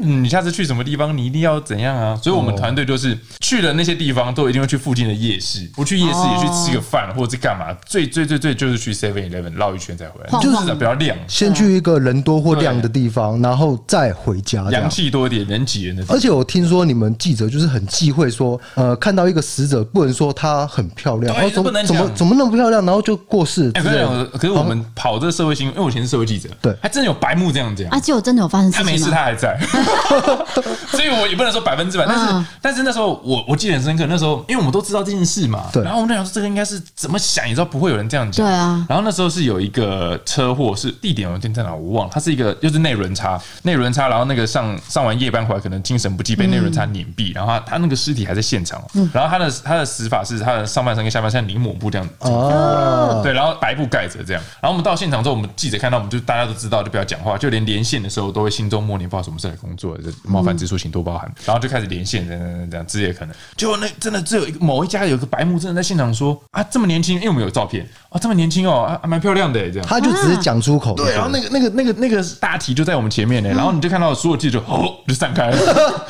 [0.00, 2.16] 你下次去什么地方，你一定要怎样啊？
[2.22, 5.68] 所以，我们团队就是去了那些地方，都一定会去附近的夜市。
[5.74, 7.66] 不去夜市也去吃个饭，或者是干嘛？
[7.86, 11.16] 最最最最就是去 Seven Eleven 绕一圈再回来，就是比较亮。
[11.28, 16.04] 先去一个人多或亮的地方，然后再回家，阳气多一点，人挤人的。
[16.08, 23.70] 而且我听说你们记者就是很忌讳说，呃，看到一个死者不能说她很漂亮，然后怎么怎么怎么那么漂亮，然后就过世。
[23.72, 27.88] 可是可是我们跑这个社会新闻，因为我以前是社会记者，对，还真的有白目这样讲。
[27.88, 28.90] 啊，结果真的有发生事情吗？
[28.90, 29.58] 他没事，他还在。
[30.88, 38.84] 所以我也不能说百分之百，但是但是那时候我我记得很深刻，那时候因为我们都知道这件事嘛，对，然后我们就想说这个应该是怎么想也知道不会有人这样讲，对啊。
[38.88, 63.34] 然后那时候是有一个车祸，是地点有点在哪我忘了，它是一个又是内轮差，内轮差，然后那个上上完夜班回来可能精神不济，被内轮差碾毙，然后他他那个尸体还在现场，然后他的他的死法是他的上半身跟下半身像临抹布这样，哦，对，然后白布盖着这样，然后我们到现场之后，我们记者看到我们就大家都知道，就不要讲话，就连连线的时候都会心中默念，不知道什么事来工作，冒犯之处请多包涵，然后就开始连线，这样这样这也可能。
[63.56, 69.88] 结果那真的只有一个某一家有个白目，真的在现场说啊，这么年轻，因为我们有照片啊，这么年轻哦，还蛮漂亮的这样。
[69.88, 71.12] 他就只是讲出口，对。
[71.12, 76.06] 然后那个那个那个那个大体就在我们前面呢，然后你就看到所有记者哦就散开了。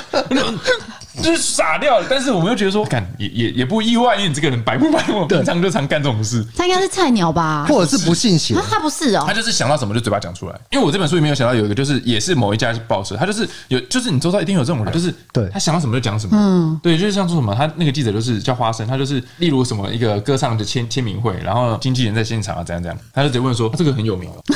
[1.23, 6.45] 就是傻掉了，但是我们又觉得说，干也也也不意外，因为你这个人白不白我，平常就常干这种事。
[6.57, 8.55] 他应该是菜鸟吧，或者是不信邪？
[8.71, 10.59] 他不是哦，他就是想到什么就嘴巴讲出来。
[10.71, 16.35] 因为我这本书里面有想到有一个，就是也是某一家报社，他就是有，就是你周遭一定有这种人，就是对他想到什么就讲什么。
[16.35, 24.43] 嗯，对，就是像说什么，他那个记者就是叫花生，他就是例如什么一个歌唱的签签名会，然后经纪人在现场啊，怎样怎样，他就直接问说，这个很有名哦。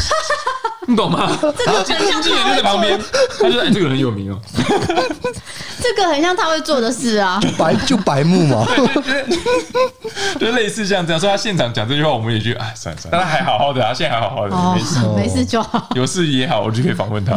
[0.87, 1.37] 你懂吗？
[1.41, 2.99] 这个经纪人就在旁边，
[3.41, 4.39] 他就说：“哎，这个人很有名哦。”
[5.83, 8.67] 这个很像他会做的事啊，白就白目嘛，
[10.41, 11.21] 就类似这样这样。
[11.21, 17.35] 说他现场讲这句话，我们也觉得啊，算了算了，但他还好好的啊，现在还好好的，没事没事就好，有事也好，我就可以访问他。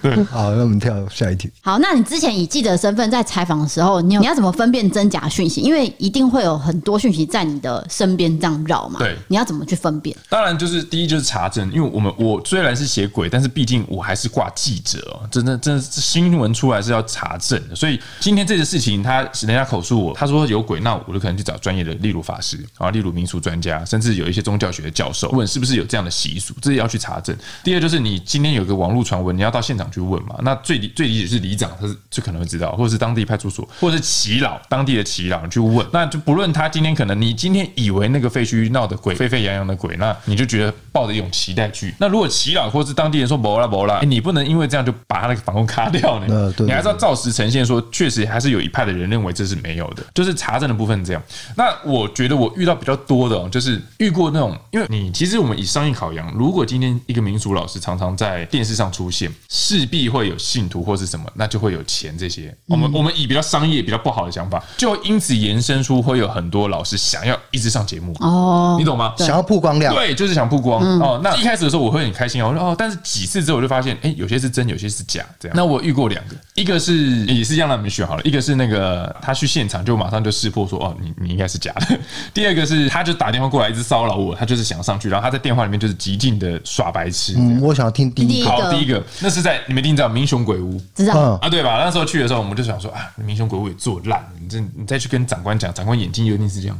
[0.00, 1.50] 对，好，那我们跳下一题。
[1.62, 5.60] 好，那你之前以记者身份在采访的时候，你你要怎么分辨真假讯息？
[5.60, 8.98] 因为一定会有很多讯息在你的身边这样绕嘛。
[8.98, 10.16] 对，你要怎么去分辨？
[10.28, 17.74] 当然，就是第一就是查证，因为我们我虽然是写鬼，但是毕竟我还是挂记者哦，真的真的新闻出来是要查证的。
[17.74, 27.36] 所以今天这个事情，他人家口述我，他说有鬼，那我就可能去找专业的，例如法师啊，例如民俗专家，甚至有一些宗教学的教授，问是不是有这样的习俗，这也要去查证。
[27.62, 30.36] 第二就是你今天有个网络传闻，你要到现场去问嘛。
[30.42, 35.86] 那最最理解是里长，他是最可能会知道，或者是当地派出所，或者是耆老当地的耆老去问。
[35.92, 41.94] 那就不论他今天可能你今天以为那个废墟闹的鬼沸沸扬扬的鬼，那你就觉得抱着一种期待去。
[41.98, 46.52] 那如果耆老或是当地人说不啦不啦，你不能因为这样就把他那个防控卡掉呢？
[46.64, 51.22] 你还是要照实呈现说，确实还是有一派的人认为这是没有的，就是查证的部分这样。
[51.56, 59.30] 那我觉得我遇到比较多的，就是遇过那种，因为你其实我们以商业考量，如果今天一个民俗老师常常在电视上出现，
[59.64, 62.54] 势必会有信徒或是什么，那就会有钱这些。
[62.66, 69.14] 我们我们以比较商业比较不好的想法，就因此延伸出会有很多老师想要一直上节目哦，你懂吗？
[69.16, 71.18] 想要曝光量，对，就是想曝光哦。
[71.24, 75.56] 那一开始的时候我会很开心哦，我说哦，但是几次之后我就发现，哎，有些是真，有些是假，这样。
[75.56, 81.98] 那我遇过两个，一个是也是让他们选好了，一个是那个他去现场就马上就识破说，哦，你你应该是假的。
[82.34, 87.34] 第二个是他就打电话过来一直骚扰我，他就是想上去，然后他在电话里面就是极尽的耍白痴。
[87.36, 88.50] 嗯，我想要听第一个。
[88.50, 91.48] 好，第一个那是在你们听知道民雄鬼屋，知道啊？
[91.48, 91.82] 对吧？
[91.84, 96.78] 那时候去的时候，我们就想说啊，民雄鬼屋也做烂了，你这你再去跟长官讲，长官眼睛一定是这样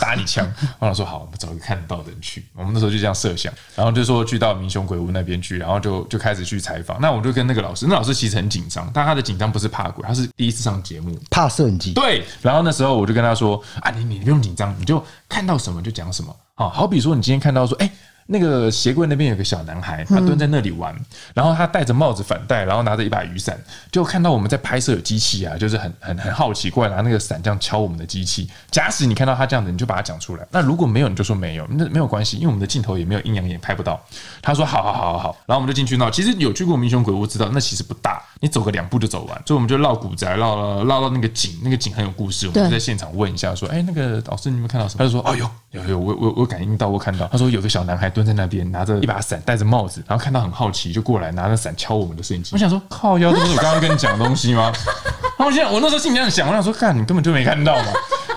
[0.00, 0.46] 打你枪。
[0.78, 2.44] 然后说好，我们找一个看得到的人去。
[2.54, 7.00] 我们那时候就这样设想，然后就说去到民雄鬼屋那边去，然后就就开始去采访。
[7.00, 11.92] 那我就跟那个老师，那老师其实很紧张，但他的紧张不是怕鬼，他是第一次上节目，怕摄影机。
[11.92, 16.34] 对，然后那时候我就跟他说啊，你你不用紧张，你就看到什么就讲什么。
[16.54, 17.90] 啊，好比说你今天看到说，哎。
[18.26, 20.94] 那个鞋柜那边有个小男孩，他蹲在那里玩，
[21.34, 23.58] 然后他戴着帽子反戴，然后拿着一把雨伞，
[23.90, 28.48] 就看到我们在拍摄有机器啊，就是很很很好奇，过来拿那个伞这样敲我们的机器。
[28.70, 30.46] 假使你看到他这样子，你就把他讲出来。
[30.50, 34.00] 那如果没有，你就说没有，那没有关系，因为我们的镜头也没有阴阳眼拍不到。
[34.40, 36.10] 他说好好好好好，然后我们就进去闹。
[36.10, 39.42] 其实有去过民雄鬼屋知道，那其实不大，你走个两步就走完。
[39.46, 42.46] 所以我们就绕古宅，绕绕绕到那个井，那个井很有故事。
[42.48, 44.98] 我们就在现场问一下，说，哎，那个老师你们看到什么？
[44.98, 47.26] 他就说，哎呦，有有，我我我感应到，我看到。
[47.28, 48.98] 他说有个小男孩蹲在那边拿着。
[48.98, 52.50] 一把伞，戴着帽子，然后看到很好奇，就过来拿着伞敲我们的摄影机。
[52.52, 54.72] 我想说，靠腰，这不是我刚刚跟你讲的东西吗？
[55.38, 57.86] 然后现在我那时候心里这样想，我想说，看你根本就没看到嘛，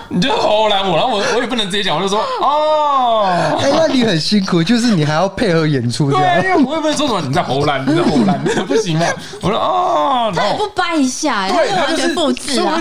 [0.08, 3.24] 你就偷懒我，然后我我也不能直接讲，我就说，哦，
[3.60, 9.06] 哎、欸，那你很辛苦，就是你还要配合演出，对，因为我也不能说什么，你在偷懒，你在偷懒， 不行嘛？
[9.42, 12.80] 我说，哦，他也不掰一下，对，他就是复制啊，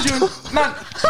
[0.51, 0.61] 那。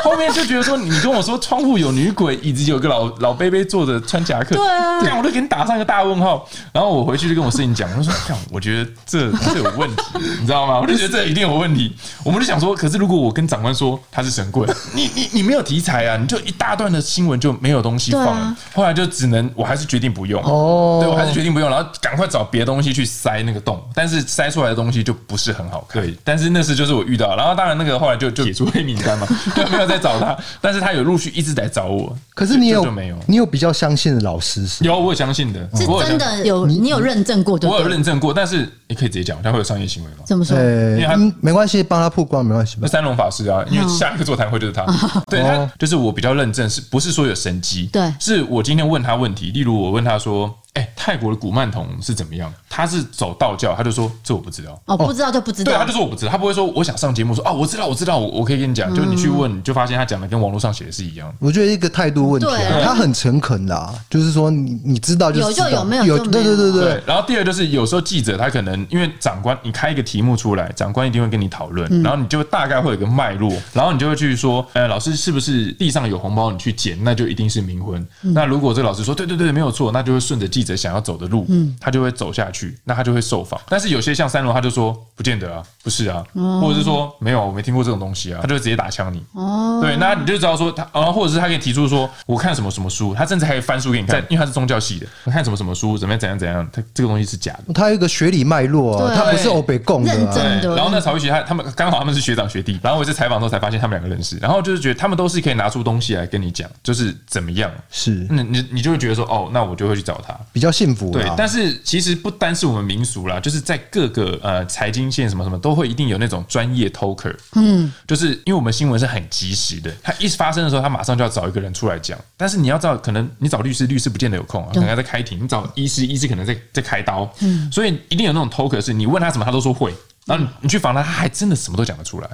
[0.04, 6.46] 后面就觉得说，你跟我说窗户有女鬼，椅子有个老老伯伯坐着穿夹克，对啊，这样我就给你打上一个大问号。
[6.74, 10.04] 然后我回去就跟我摄影讲，我说这样，我觉得这这有问题，
[10.42, 10.80] 你知道吗？
[10.82, 11.96] 我就觉得这一定有问题。
[12.24, 18.56] 我们就想说，可是如果我跟长官说他是神棍，你你你没有题材啊，你就一大段的新闻就没有东西放了。
[18.74, 26.02] 后来就只能，我还是决定不用哦，对我还是决定不用，然后赶快找别的东西去塞那个洞，但是塞出来的东西就不是很好看。
[26.02, 30.38] 对，但是那次就是我遇到，然后当然那个后来就就解除黑名单嘛， 就没有再找他。
[30.62, 33.18] 但是他有陆续一直在找我，可是你有没有？
[33.28, 34.84] 你有比较相信的老师是？
[34.84, 37.60] 有，我有相信的，是真的有，你有认证过？
[37.64, 40.18] 我有认证过，但是你可以直接讲，他会有商业行为吗？
[40.26, 40.58] 怎么说？
[40.58, 42.78] 因为他没关系，帮他曝光没关系。
[42.82, 44.86] 那三龙法师啊，因为下一个座谈会就是他，
[45.28, 47.88] 对他就是我比较认证，是不是说有神机？
[47.92, 50.54] 对，是我今天问他问题，例如我问他说。
[50.76, 52.54] 哎、欸，泰国的古曼童是怎么样？
[52.70, 54.80] 他是走道教，他就说这我不知道。
[54.86, 55.72] 哦，不知道就不知道。
[55.72, 58.94] 对，他就说我不知道，他不会说我想上节目说哦，我知道，我知道，我我可以跟你讲。
[58.94, 61.34] 就你去问，你就发现他讲的跟网络上写的是一样。
[61.40, 66.18] 我觉得一个态度问题、啊，他很诚恳的、啊，就是说你你知道就知道有就有，没有有。
[66.18, 67.04] 对对对对，对。
[67.06, 78.06] 然后第二就是有时候记者他可能因为长官你开一个题目出来，长官一定会跟你讨论，然后你就大概会有个脉络，然后你就会去说，呃，老师是不是地上有红包你去捡，那就一定是冥婚。
[78.22, 81.46] 那如果这个老师说对对对没有错，那就会顺着记者想要走的路。
[81.48, 83.62] 嗯，他就会走下去，那他就会受访。
[83.70, 89.24] 但是有些像三楼，他就说不见得啊，不是啊，哦、或者是说没有，我没听过这种东西啊，他就会直接打枪你。
[89.34, 97.74] 哦，对，那你就知道说他，啊，或者是他可以提出说，我看什么什么书，他甚至还可以翻书给你看，因为他是宗教系的，我看什么什么书，怎么样怎样怎样，他这个东西是假的。
[97.74, 100.76] 他有一个学理脉络啊，他不是欧北共的、真的。
[100.76, 107.72] 然后呢曹玉琪他他们刚好他们是学长学弟，然后我一次采访之后才发现他们两个认识，然后就是觉得他们都是可以拿出东西来跟你讲，就是怎么样。
[107.90, 111.12] 是，那你你就会觉得说，哦，那我就会去找他，比较幸福。
[111.12, 111.76] 对，但是。
[111.84, 122.18] 其实不单是我们民俗啦，就是在各个呃财经线什么什么都会一定有那种专业 talker，嗯，就是因为我们新闻是很及时的，他一发生的时候，他马上就要找一个人出来讲。
[122.38, 129.94] 但是你要知道，可能你找律师，律师不见得有空啊，可能还在开庭；你找医师，医师可能在在开刀，嗯，所以一定有那种 talker，是你问他什么，他都说会。
[130.26, 132.30] 然后你你去访他，他还真的什么都讲得出来。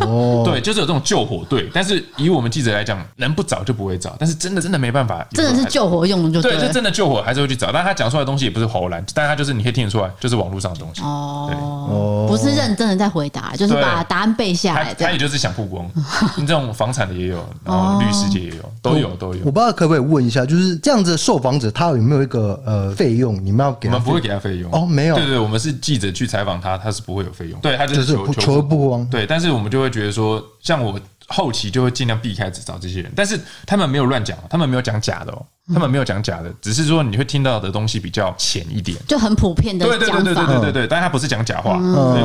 [0.00, 1.68] 哦，对，就是有这种救火队。
[1.74, 4.14] 但是以我们记者来讲，能不找就不会找。
[4.18, 7.72] 但是真的真的没办法，真的是救火用的就对，就真的救火还是会去找。
[7.72, 11.02] 但他讲出来的东西也不是胡乱，但他就是你可以听得出来，就是网络上的东西。
[11.02, 14.94] 哦，不是认真的在回答，就是把答案背下来。
[14.94, 15.84] 他也就是想曝光。
[16.38, 19.40] 你这种房产的也有，然后律师界也有，都有都有。
[19.44, 23.44] 我不知道可不可以问一下，就是这样子的受访者，他有没有一个呃费用？
[23.44, 23.88] 你们要给？
[23.88, 25.16] 我们不会给他费用哦，没有。
[25.16, 27.58] 对对，我们是记者去采访他，他是不会有费用。
[27.60, 29.06] 对，他就是求求曝光。
[29.08, 39.86] 对，但是我们就会觉得说，像我后期就会尽量避开只找这些人，但是他们没有乱讲，他们没有讲假的哦，他们没有讲假的，只是说你会听到的东西比较浅一点，就很普遍的。
[39.86, 41.76] 对对对对对对对，但他不是讲假话，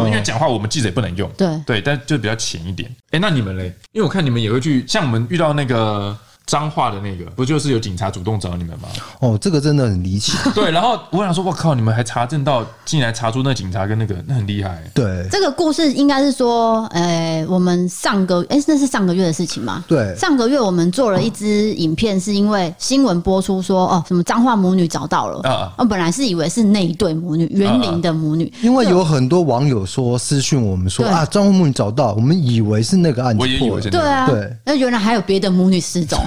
[0.05, 1.29] 因为讲话我们记者也不能用。
[1.37, 2.93] 对对，但就比较浅一点。
[3.11, 3.73] 哎，那你们嘞？
[3.91, 6.17] 因为我看你们也会去，像我们遇到那个。
[6.51, 8.89] 彰化的那个不就是有警察主动找你们吗？
[9.21, 10.33] 哦，这个真的很离奇。
[10.53, 14.83] 对，然后我想说，我靠，你们还查证到竟然查出那警察跟那个，那很厉害。
[14.93, 19.85] 对，这个故事应该是说，呃，我们上个哎，那是上个月的事情吗？
[19.87, 36.19] 对，上个月我们做了一支影片，是因为新闻播出说，哦，什么脏话母女找到了啊，我本来是以为是那一对母女，园林的母女，因为有很多网友说私讯我们说啊，彰化母女找到，我们以为是那个案子，我也以为是对啊，对，那原来还有别的母女失踪。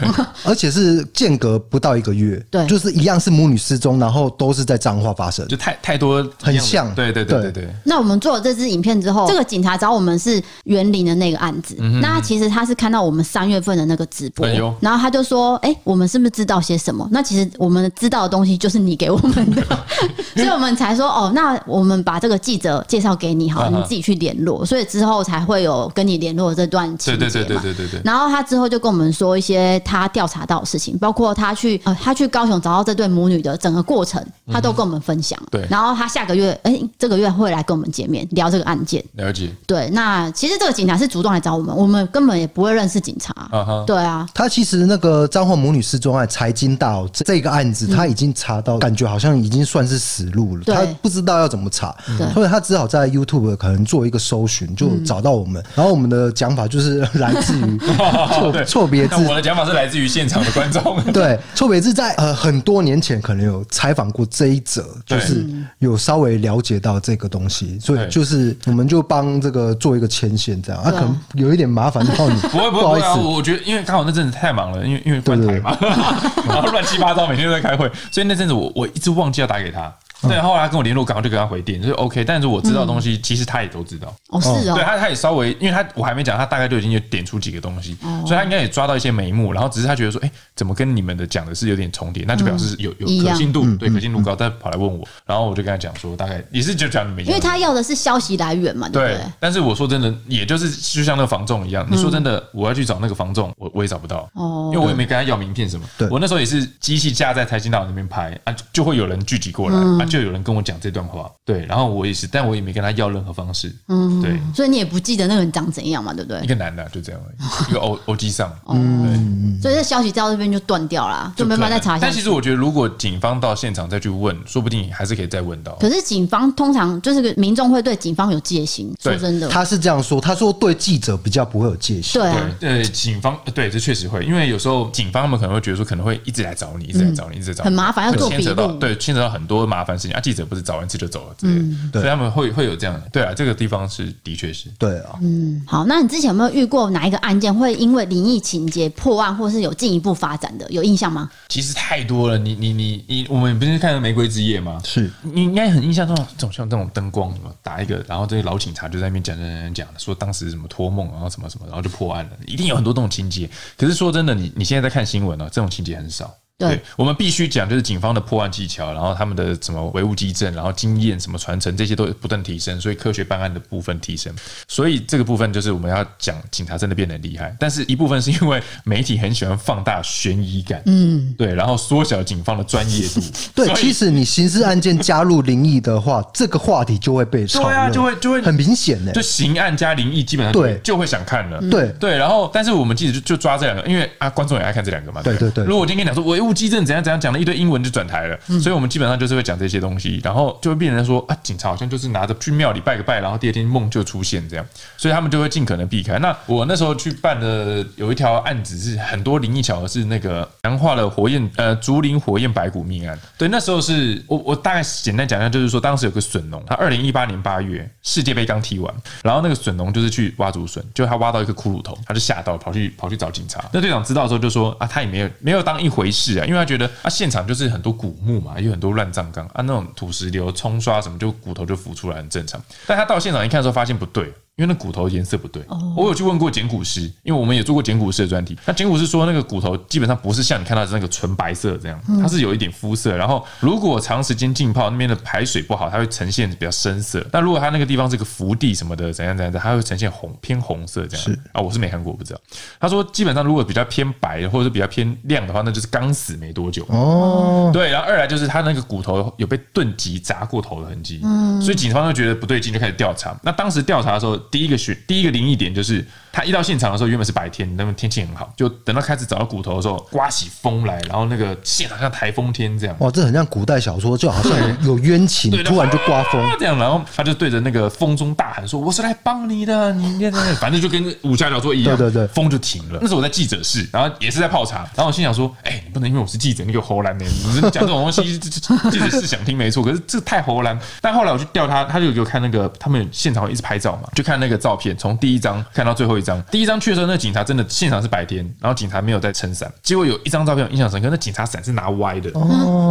[0.44, 7.68] 而且是间隔不到一个月，对，就是一样是母女失踪，然后都是在彰化发生，就太太多很像，对对对对对。
[7.84, 14.46] 那我们做了这支影片之后，这个警察找我们是园林的那个案子，那其实他是看到我们三月份的那个直播，
[14.80, 19.62] 然后他就说：“哎，我们是不是知道些什么？”那其实我们知道的东西就是你给我们的，
[20.36, 27.30] 所以我们才说：“哦，那我们把这个记者介绍给你，好，你自己去联络。”所以之后才会有跟你联络的这段情节嘛。
[27.32, 28.00] 对对对对对对。
[28.04, 30.44] 然后他之后就跟我们说一些他调查。
[30.44, 35.38] 到的事情，包括他去呃，他去高雄找到这对母女的整个过程，他都跟我们分享。
[35.50, 39.02] 对，然后他下个月，哎、欸，这个月会来跟我们见面聊这个案件。
[39.14, 39.50] 了解。
[39.66, 43.32] 对，那其实这个警察是主动来找我们，我们根本也不会认识警察。
[43.50, 50.64] 啊哈、对啊，他其实那个彰化母女失踪案，财经大楼这个案子，他已经查到，感觉好像已经算是死路了。
[50.66, 55.62] 嗯、他不知道要怎么查，对所以他只好在 YouTube 可能做一个搜寻，就找到我们。
[55.62, 57.78] 嗯、然后我们的讲法就是 来自于
[58.36, 60.44] 错错别字，我的讲法是来自于现场。
[60.44, 61.00] 的观众。
[61.12, 65.46] 对，错别字在呃很多年前可能有采访过这一则，就是
[65.78, 70.82] 有稍微了解到这个东西，所以就是我们就帮这个做一个牵线，这样。
[70.82, 75.76] 啊，可能有一点麻烦到你， 不会不会不好意思，我觉得因为刚好那阵子太忙了，因为因为关台嘛，
[76.46, 79.92] 然后乱七八糟，每天都在开会，所以那阵子我我一直忘记要打给他。
[80.28, 82.24] 对，后来他跟我联络，刚好就跟他回电，就是 OK。
[82.24, 84.14] 但是我知道的东西，其实他也都知道。
[84.28, 84.74] 哦，是哦。
[84.74, 89.52] 对他，他也稍微，因为他我还没讲，他大概就已经有点出几个东西，所以他应该也抓到一些眉目。
[89.52, 92.24] 然后只是他觉得说，哎，怎么跟你们的讲的是有点重叠？
[92.26, 94.34] 那就表示有有可信度，对，可信度高。
[94.34, 99.20] 再跑来问我，然后我就跟他讲说，大概也是就讲你们，因为他要的是消息来源嘛，对不对？
[99.38, 105.86] 但是我说真的，也就是就像那个房仲一样，你说真的，我要去找那个房仲，我我也找不到哦，因为我也没跟他要名片什么。
[105.96, 110.94] 对，我那时候也是机器架在财经大楼那边拍啊，就会有人聚集过来啊，就有人跟我讲这。
[110.94, 116.40] 段话对，然后我也是，但我也没跟他要任何方式，嗯，对，所以你也不记得那个人长怎样嘛，对不对？
[116.40, 117.20] 一个男的就这样，
[117.68, 121.98] 一个欧欧基上，嗯，所以这消息到这边就断掉了，就没办法再查下。
[122.02, 125.72] 但其实我觉得，如果警方到现场再去问，说不定还是可以再问到。
[125.80, 140.20] 可是警方通常就是个民众会对警方有戒心，说真的，他是这样说，他说对记者比较不会有戒心，对对，警方对这确实会，因为有时候警方他们可能会觉得说，可能会一直来找你，一直来找你，一直找你，很麻烦，要做笔录，对，牵扯到很多麻烦事情啊。
[140.20, 141.50] 记者不是找完一次就走了，对。
[141.92, 150.70] 所以他们会会有这样的，对啊，这个地方是的确是，对啊，嗯，好，那你之前有没有遇过哪一个案件会因为灵异情节破案，或是有进一步发展的？
[150.70, 151.30] 有印象吗？
[151.48, 154.80] 其实太多了，你你你你，我们不是看《玫瑰之夜》吗？
[154.84, 163.48] 是，你应该很印象中，这种像这种灯光什么打一个，然后这些老警察就在那边讲讲讲讲，说当时什么托梦，然后什么什么，然后就破案了，一定有很多这种情节。
[163.76, 166.34] 可是说真的，你你现在在看新闻呢，这种情节很少。
[166.56, 174.32] 对，我们必须讲，就是警方的破案技巧，然后他们的什么唯物基证，然后经验什么传承，这些都不断提升，所以科学办案的部分提升，
[174.68, 177.54] 所以这个部分就是我们要讲，警察真的变得厉害。
[177.58, 183.20] 但是一部分是因为媒体很喜欢放大悬疑感，嗯，对，然后缩小警方的专业度。
[183.52, 192.16] 对，其实你刑事案件加入灵异的话，这个话题就会被炒热，对啊，就会就会很明显的，就刑案加灵异，基本上对就会想看了，对对。
[192.16, 195.64] 然后，但是我们记得就就抓这两个，因为啊，观众也爱看这两个嘛，对对对。
[195.64, 206.18] 如果我今天跟你讲说唯务机证怎样怎样讲了一堆英文就转台了，所以我们基本上就是会讲这些东西，然后就会变成说啊，警察好像就是拿着去庙里拜个拜，然后第二天梦就出现这样，所以他们就会尽可能避开。
[206.18, 213.18] 那我那时候去办的有一条案子是很多灵异巧合，是那个强化了火焰呃竹林火焰白骨命案。
[213.36, 223.64] 对，那时候是我我大概简单讲一下，就是说当时有个笋农，他二零一八年八月世界杯刚踢完，然后那个笋农就是去挖竹笋，就他挖到一个骷髅头，他就吓到跑去跑去找警察。
[223.72, 232.62] 那队长知道的时候就说啊，他也没有没有当一回事因为他觉得啊现场就是很多古墓嘛，有很多乱葬岗啊，那种土石流冲刷什么，就骨头就浮出来很正常。
[232.86, 234.32] 但他到现场一看的时候，发现不对。
[234.56, 235.64] 因为那骨头颜色不对，
[235.96, 238.56] 我有去问过捡骨师，因为我们也做过捡骨师的专题。
[238.64, 243.16] 那捡骨师说，那个骨头基本上不是像你看到的那个纯白色这样，它是有一点肤色。
[243.16, 247.26] 然后如果长时间浸泡，那边的排水不好，它会呈现比较深色。
[247.32, 251.26] 那如果它那个地方是个福地什么的，怎样怎样的，它会呈现红偏红色这样。
[251.26, 252.40] 是啊，我是没看过，不知道。
[252.78, 256.86] 他说，基本上如果比较偏白或者是比较偏亮的话，那就是刚死没多久。
[256.90, 257.90] 哦，对。
[257.90, 261.20] 然后二来就是他那个骨头有被钝击砸过头的痕迹，
[261.60, 263.36] 所以警方就觉得不对劲，就开始调查。
[263.42, 265.24] 那当时调查的时候，第一个选第一。
[265.24, 266.04] 一个灵异点就是，
[266.34, 272.96] 他一到现场的时候，原本是白天，那么天气很好，就等到开始找到骨头的时候，刮起风来，然后那个现场像台风天这样。
[272.98, 274.52] 哇，这很像古代小说，就好像
[274.84, 280.28] 有冤情， 突然就刮风这样，然后他就对着那个风中大喊说：“我是来帮你的，你
[280.58, 282.98] 反正就跟武侠小说一样。”对对对，风就停了。
[283.00, 287.24] 那时候我在记者室，然后也是在泡茶，然后我心想说：“哎，你不能因为我是记者，你给我唬烂呢？
[287.54, 296.42] 你讲这种东西，记者是想听没错， 可是这太唬烂。”但后来我去调他，他就给我看那个他们现场一直拍照嘛，就看那个照片，从第一张看到最后一张。
[296.50, 299.72] 第一张去的时候，那个警察真的现场是白天，然后警察没有在撑伞。
[299.82, 302.30] 结果有一张照片我印象深刻，那警察伞是拿歪的，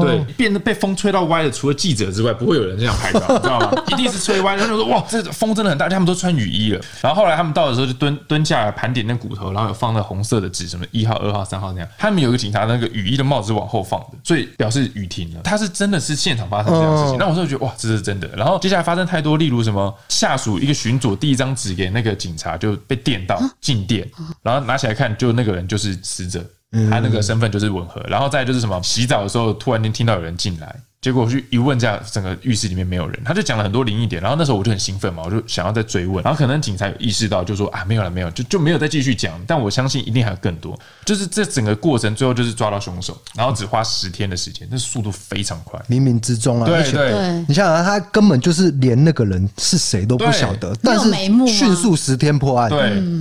[0.01, 3.71] 对，变得被风吹到歪的，除了记者之外，不会有人这样拍照，你知道吗？
[3.89, 4.55] 一定是吹歪。
[4.55, 6.81] 然后就说哇，这风真的很大，他们都穿雨衣了。
[7.01, 11.89] 然后后来他们到的时候就蹲蹲下来盘点那骨头，然后有放那红色的纸，什么一号、二号、三号那样。
[11.97, 15.41] 他们有一个警察那个雨衣的帽子往后放的，所以表示雨停了。
[15.43, 17.17] 他是真的是现场发生这样的事情。
[17.17, 18.29] 那我就觉得哇，这是真的。
[18.35, 24.09] 然后接下来发生太多，例如什么下属一个巡佐递一张纸给那个警察就被电到静电，
[24.41, 26.43] 然后拿起来看，就那个人就是死者，
[26.89, 28.01] 他那个身份就是吻合。
[28.07, 30.75] 然后再就是什么洗澡的时候突然间听到有人进来。
[31.03, 34.21] 结果我去一问，这样整个浴室里面没有人，他就讲了很多灵异点。
[34.21, 36.23] 然后那时候我就很兴奋嘛，我就想要再追问。
[36.23, 39.37] 然后可能警察有意识到，就说啊没有了，没有，就就没有再继续讲。
[39.45, 40.79] 但我相信一定还有更多。
[41.03, 46.65] 就是这整个过程最后就是抓到凶手，然后只花十天的时间，那速度非常快，冥冥之中啊。
[46.65, 51.11] 对对，你想想，他根本就是连那个人是谁都不晓得，但是
[51.47, 52.69] 迅速十天破案。
[52.69, 52.79] 对，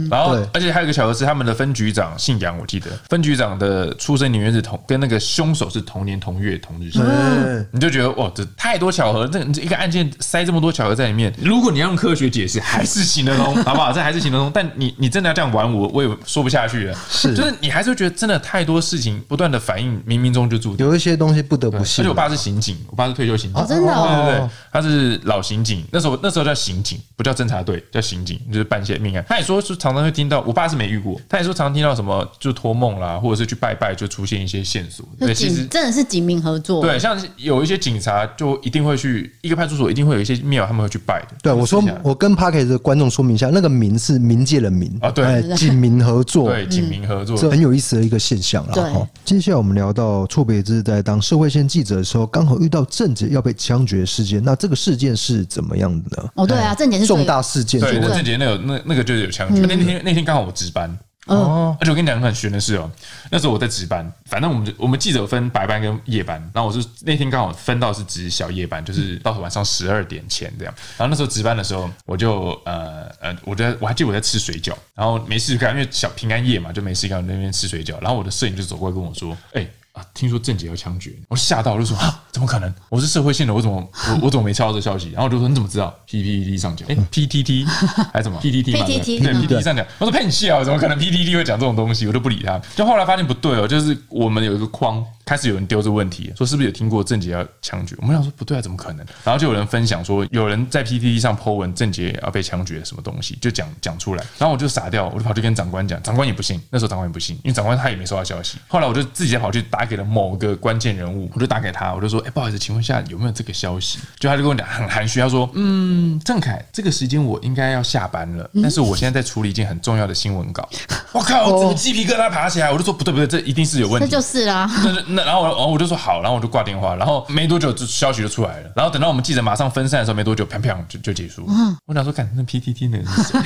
[0.08, 7.02] 然后而且还有一个巧合是，他们的分局长姓杨，我记得分局长的出生年月日同跟那个凶手是同年同月同日生。
[7.04, 8.44] 嗯，你就觉得哇这。
[8.56, 11.32] 太多巧合，这一个案件塞这么多巧合在里面。
[11.42, 13.92] 如果你要用科学解释，还是行得通，好不好？
[13.92, 14.50] 这还是行得通。
[14.54, 16.96] 但你你真的要这样玩我，我也说不下去了。
[17.10, 22.02] 是，就是你还是会觉得真的太多事情不断的反应，冥冥中就注定有一些东西不得不信。
[22.02, 25.84] 而且我爸是刑警，我爸是退休刑警，哦，真的，哦，对对对，他是老刑警。
[25.90, 29.24] 那时候那时候叫刑警，不叫侦查队，叫刑警，就是办一些命案。
[29.28, 35.06] 他也说是常常会听到，我爸是没遇过，他也说常常听到什么就托梦啦，或者是去拜拜就出现一些线索。
[35.18, 36.82] 对，其实真的是警民合作。
[36.82, 39.32] 对，像有一些警察就一定会去。
[39.42, 41.28] 一个派出所一定会有一些庙，他们会去拜的。
[41.42, 48.72] 对，我说，我跟 Parkett 的观众说明一下，那个“民”是冥界的“冥”啊，对，警民合作，对，警民合作，这很有意思的一个现象了。
[48.72, 56.28] 哈，接下来我们聊到错别字在当社会线记者的时候，刚好遇到郑捷要被枪决事件，那这个事件是怎么样的呢？
[56.36, 59.60] 哦，对啊，郑捷是重大事件，对，郑捷那个那那个就是有枪决。
[59.62, 60.96] 那天那天刚好我值班。
[61.26, 62.90] 哦，而且我跟你讲个很玄的事哦，
[63.30, 70.74] 那时候我在值班，反正我们我们记者分白班跟夜班，然后我是那天刚好分到是值小夜班，就是到晚上十二点前这样。
[70.96, 78.00] 然后那时候值班的时候，我就呃呃，我在我还记得我在吃水饺，然后没事干，因为小平安夜嘛，就没事干，那边吃水饺。
[78.00, 80.03] 然后我的摄影就走过来跟我说：“哎。”啊！
[80.14, 82.74] 听说郑杰要枪决，我吓到，我就说啊，怎么可能？
[82.88, 85.11] 我是社会线的，我怎么我我怎么没抄到这消息？
[85.11, 87.66] 然后我就说你怎么知道？PPT 上讲，哎，PTT
[88.12, 88.86] 还是什么 PTT 嘛？
[88.86, 89.84] 对，PTT 上讲。
[89.99, 92.07] 我说骗你笑，怎么可能 PTT 会讲这种东西？
[92.07, 92.59] 我都不理他。
[92.74, 95.05] 就后来发现不对哦，就是我们有一个框。
[95.24, 97.95] 开始有人丢这个问题，说是不是有听过郑杰要枪决？
[98.01, 99.07] 我们想说不对啊，怎么可能？
[99.22, 104.24] 然后就有人分享说，有人在 PTT 上 po 文，郑杰要被枪决，什么东西就讲讲出来。
[104.36, 106.61] 然后我就傻掉，我就跑去跟长官讲，长官也不信。
[106.70, 108.59] 那时候长官也不信，因为长官他也没收到消息。
[108.66, 114.00] 后来我就自己跑去打给了某个关键人物，我就打给他，我就说，哎，不好意思，请问一下有没有这个消息？
[114.18, 120.68] 就他就跟我讲 很含蓄，他说，嗯，郑凯，这个时间我应该要下班了，但是我现在在处理一件很重要的新闻稿。
[121.12, 124.08] 我靠，我整个鸡皮疙瘩爬起来，我就说不对不对，这一定是有问题。
[124.10, 124.68] 这就是啦。
[124.84, 125.92] 那那然后我然后我就说。
[125.92, 128.72] 说好，然后我就挂电话，然后没多久，就消息就出来了。
[128.74, 131.44] 然后等到我们记者马上分散的时候，没多久，砰砰就就结束。
[131.46, 133.38] 嗯，我想说，看那 PTT 那个是谁？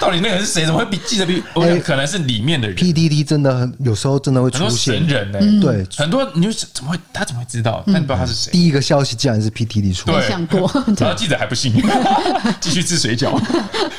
[0.00, 0.64] 到底那个人是谁？
[0.64, 1.42] 怎么会比记得比？
[1.54, 2.76] 我可能是里面的人。
[2.76, 7.82] PDD 真的很有时候真的会出现神人呢，对，很多你就怎么会他怎么会知道？
[7.86, 8.52] 但你不知道他是谁。
[8.52, 10.60] 第一个消息竟然是 PDD 出，没想过，
[10.98, 11.72] 然后记者还不信，
[12.60, 13.38] 继续吃水饺。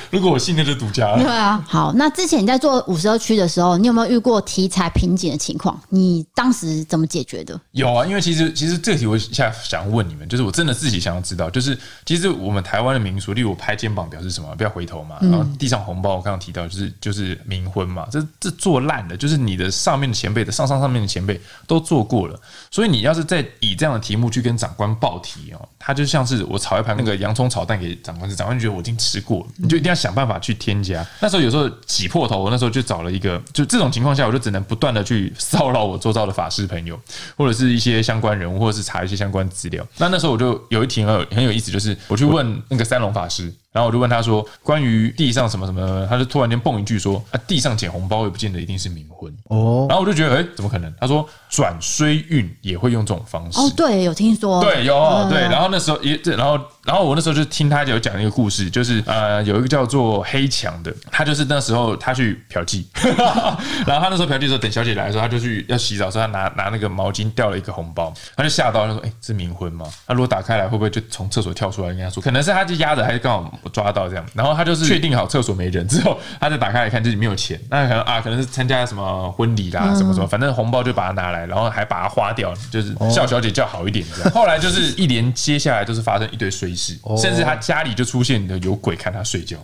[0.10, 1.18] 如果我信，那就独家了。
[1.20, 5.80] 对啊，好，那之前你在做五十二区的时候，你有没有遇过题材瓶颈的情况？
[5.90, 7.60] 你当时怎么解决的？
[7.72, 14.48] 有啊，因为其实其实这题我现在想问你们，就是我真的自己想要知道，就是其实我们台湾的民俗，例如我拍肩膀表示什么？
[14.56, 15.18] 不要回头嘛。
[15.22, 22.40] 然后地上红包，我刚刚提到就是就是冥婚嘛，这这做烂的，就是你的上面的前辈的上上上面的前辈都做过了，
[22.72, 31.06] 所以你要是再以这样的题目去跟长官报题哦，他就像是我炒一盘那个洋葱炒蛋给长官吃，长官就觉得我已经吃过了，你就一定要想办法去添加。
[31.20, 37.00] 那时候有时候挤破头，我那时候就找了一个，就这种情况下，我就只能不断的去骚扰我周遭的法师朋友，
[37.36, 39.86] 或者是一些相关人物，或者是查一些相关资料。
[39.98, 43.54] 那那时候我就有一题很有很有意思，就是我去问那个三龙法师。
[43.72, 50.92] 然后我就问他说：“关于地上什么什么？”他就突然间蹦一句说：“啊，地上捡红包也不见得一定是冥婚哦。”然后我就觉得，哎，怎么可能？
[51.00, 53.60] 他说转衰运也会用这种方式。
[53.60, 55.42] 哦，对，有听说，对，有对。
[55.42, 62.84] 然后那时候也，然后然后我那时候就听他有讲一个故事，就是呃，有一个叫做黑强的，他就是那时候他去嫖妓，
[63.86, 71.90] 然后他那时候嫖妓的时候，等小姐来的时候，他就去要洗澡的时候，他拿拿那个毛巾掉了一个红包，他就吓到，他说：“哎，是冥婚吗？”他如果打开来，会不会就从厕所跳出来？
[71.90, 73.60] 跟他说，可能是他就压着，还是刚好。
[73.74, 84.32] 抓到这样，然后他就是确定好厕所没人之后，他再打开来看，这里没有钱，那可能啊，可能是参加什么婚礼啦，什么什么，反正红包就把它拿来，然后还把它花掉，就是叫小姐叫好一点这样。
[84.32, 89.58] 后来就是一连接下来就是发生一堆衰事，甚至他家里就出现的有鬼看他睡觉，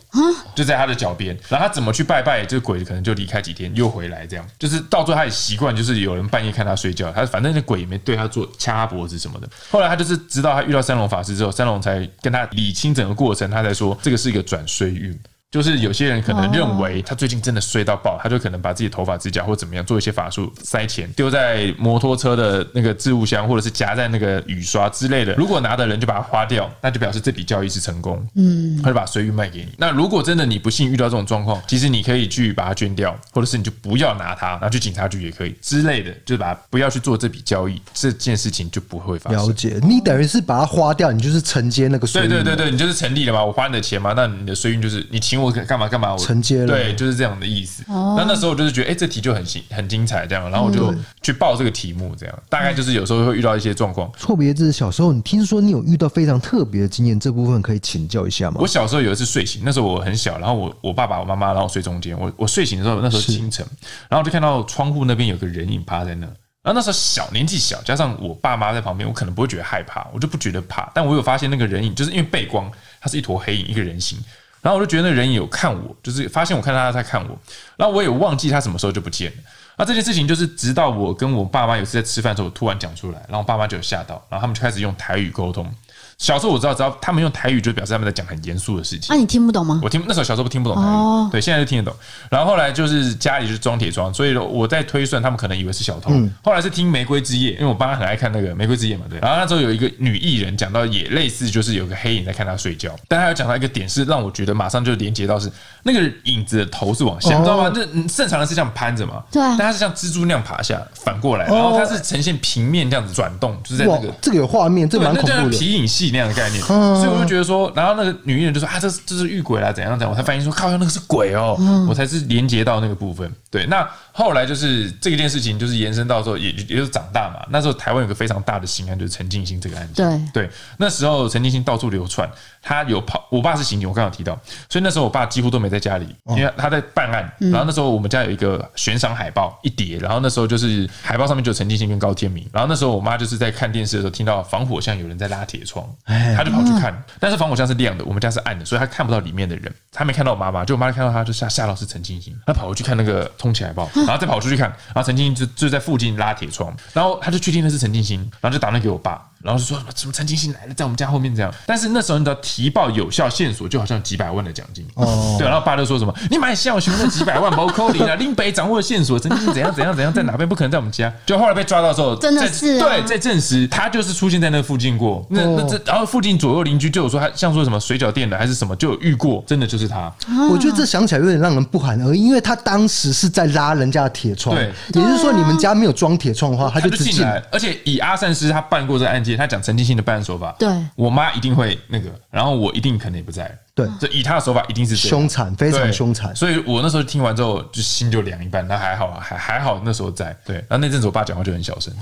[0.53, 9.49] 就在他的脚边，然后他怎么去拜拜，这个鬼可能就离开几天又回来，这样就是到最后他也习惯，就是有人半夜看他睡觉，他反正那鬼也没对他做掐他脖子什么的。
[9.72, 15.18] 后来他就是直到他遇到三龙法师之后，三龙才跟他理清整个过程，他才说这个是一个转衰运。
[15.56, 25.34] 就是有些人可能认为他最近真的衰到爆，他就可能把自己头发、指甲或怎么样做一些法术，塞钱丢在摩托车的那个置物箱，或者是夹在那个雨刷之类的。
[25.36, 28.22] 如果拿的人就把它花掉，那就表示这笔交易是成功。
[28.36, 29.70] 嗯，他就把衰运卖给你。
[29.78, 39.39] 那如果真的你不幸遇到这种状况，其实你可以去把它捐掉，或者是你就不要拿它，拿去警察局也可以之类的，就是把它不要去做这笔交易，这件事情就不会发生。
[39.39, 42.30] 了解，你等于是把它花掉，你就是承接那个衰运。
[42.30, 46.18] 对对对对，你就是成立了嘛，我花你的钱嘛，那你的衰运就是你请我干嘛干嘛我。
[46.18, 47.84] 承接了，对，就是这样的意思。
[47.88, 54.12] 那那时候我就是觉得，哎，这题就很新很精彩，这样，然后我就去报这个题目，这样大概就是有时候会遇到一些状况。
[54.18, 58.58] 错别字，小时候你听说你有遇到非常特别的经验，这部分可以请教一下吗？
[58.60, 62.18] 我小时候有一次睡醒，那时候我很小，然后我我爸爸我妈妈，然后我睡中间。
[62.20, 63.66] 我我睡醒的时候，那时候清晨，
[64.10, 66.28] 然后就看到窗户那边有个人影趴在那。
[66.64, 70.91] 然后那时候小年纪小，加上我爸妈在旁边，我可能不会觉得害怕，我就不觉得怕。
[70.96, 74.18] 但我有发现那个人影，就是因为背光，它是一坨黑影，一个人形。
[74.66, 77.38] 然后我就觉得那人有看我，就是发现我看到他在看我，
[77.78, 79.38] 然后我也忘记他什么时候就不见了。
[79.78, 85.72] 那这件事情就是直到我跟我爸妈有次在吃饭的时候，我突然讲出来，然后我爸妈就有吓到，然后他们就开始用台语沟通。
[86.18, 89.07] 小时候我知道，只要他们用台语，就表示他们在讲很严肃的事情。
[89.09, 89.80] 那你听不懂吗？
[89.84, 91.99] 我听那时候小时候不听不懂台语，对，现在就听得懂。
[92.30, 96.11] 然后后来就是家里就是装铁窗，所以我在推算，他们可能以为是小偷。
[96.43, 99.20] 后来是听《玫瑰之夜》，因为我爸妈很爱看那个《玫瑰之夜》嘛，对。
[99.20, 102.95] 然后那时候有一个女艺人讲到，也类似，就是有个黑影在看她睡觉。
[103.07, 105.51] 但她有讲到一个点，是让我觉得马上就连接到是
[105.84, 107.70] 那个影子的头是往下，你知道吗？
[107.70, 109.41] 就正常的是这样攀着嘛，对。
[109.41, 116.62] 但它是像蜘蛛那样爬下，反过来，然后它是呈现平面这样子转动，就是在那个这个有画面，这蛮恐怖的皮影戏那样的概念。
[116.62, 121.58] 所以我就觉得说，然后那个女艺人就说啊，这是这是遇鬼啦，怎样怎样，我才反应说，靠，那个是鬼哦，
[121.89, 123.32] 我才是连接到那个部分。
[123.56, 127.45] 对，那后来就是这个件事情，就是延伸到时候也也就是长大嘛。
[127.49, 130.30] 那时候台湾有个非常大的刑案，就是陈进兴这个案件。
[130.34, 132.30] 对对，那时候陈进兴到处流窜，
[132.62, 134.38] 他有跑，我爸是刑警，我刚刚有提到，
[134.70, 137.32] 所以那时候我爸几乎都没在家里，因为他在办案。
[137.39, 142.45] 然后那时候我们家有一个悬赏海报一叠，然后那时候就是海报上面就有陈进兴跟高天明。
[142.51, 146.93] 然后那时候我妈就是在看电视的时候，听到防火巷有人在拉铁窗，她就跑去看。
[147.22, 149.74] 但是防火巷是亮的，我们家是暗的，所以她看不到里面的人。
[149.91, 159.22] 她没看到我妈妈，就我妈看到他就吓吓到是陈进兴，她跑回去看那个通起来报，然后再跑出去看，然后陈静就就在附近拉铁窗，然后他就确定那是陈静心，然后就打电给我爸。
[159.46, 161.54] 然后就说什么什么陈金星来了，在我们家后面这样。
[161.68, 164.84] 但是那时候你知道提报有效线索，就好像几百万的奖金。
[164.96, 165.48] 哦，对。
[165.48, 175.24] 然后爸就说什么：“你买小熊那几百万包扣你了，林北掌握的线索，陈金星怎样怎样怎样，在哪边不可能在我们家。”就后来被抓到之后，真的是对，在证实他就是出现在那附近过。
[175.30, 180.12] 那那这然后附近左右邻居就有说他像说什么水饺店的还是什么就有遇过，真的就是他。
[180.50, 184.56] 我觉得这想起来有点让人不寒而栗，因为他当时是在拉人家的铁窗。
[184.56, 187.43] 对，也就是说你们家没有装铁窗的话，他就进来。
[187.52, 190.16] 而且以阿善师他办过这个案件，他讲陈进兴的办。
[190.16, 196.34] 案手法，对，我妈一定会那个，然后我一定可能也不在，对，就以他的手法一定是凶残，非常凶残。
[196.34, 198.66] 所以我那时候听完之后，就心就凉一半。
[198.70, 200.34] 那还好啊，还还好那时候在。
[200.46, 201.94] 对，然后那阵子我爸讲话就很小声，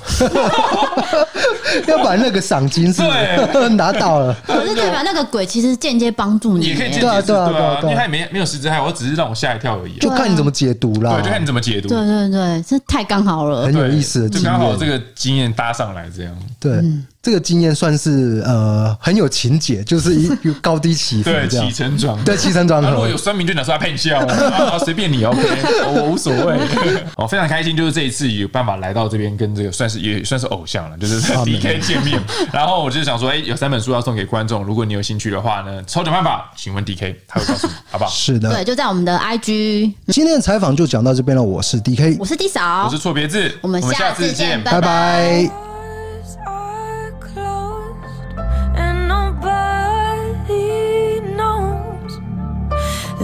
[1.87, 3.01] 要把那个赏金是
[3.75, 4.35] 拿到了。
[4.45, 9.97] 可是代表那个鬼其实间接帮助你，也可以间接对啊对啊对啊，因为他也没没有实质害，我只是让我吓一跳而已。
[9.97, 11.89] 就看你怎么解读啦，对，就看你怎么解读。
[11.89, 16.37] 对对对，这太刚好了，很有意思就刚好这个经验搭上来这样。
[16.59, 16.83] 对。
[17.23, 22.89] 这个经验算是呃很有情节，就是一有高低起伏，对起承转合，对起承转合。
[22.89, 24.25] 如果有酸民就拿出来骗笑，
[24.79, 25.39] 随便你 OK，
[25.85, 26.57] 我无所谓。
[27.15, 32.19] 我， 非常开心，就是这一次有办法来到这边，跟这个算是也算是偶像了，就是 DK 见面。
[32.51, 38.09] 然后我就想说，哎，有三本书要送给观众，如果你有兴趣的话呢，抽奖办法，请问 DK 他会告诉你，好不好？
[38.13, 39.93] 是的，对，就在我们的 IG。
[40.07, 45.72] 今天的采访就讲到这边了，我是 DK，我是 D 嫂，我是错别字，我们下次见，拜拜。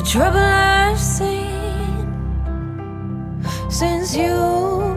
[0.10, 2.10] Trouble I've seen
[3.70, 4.89] since you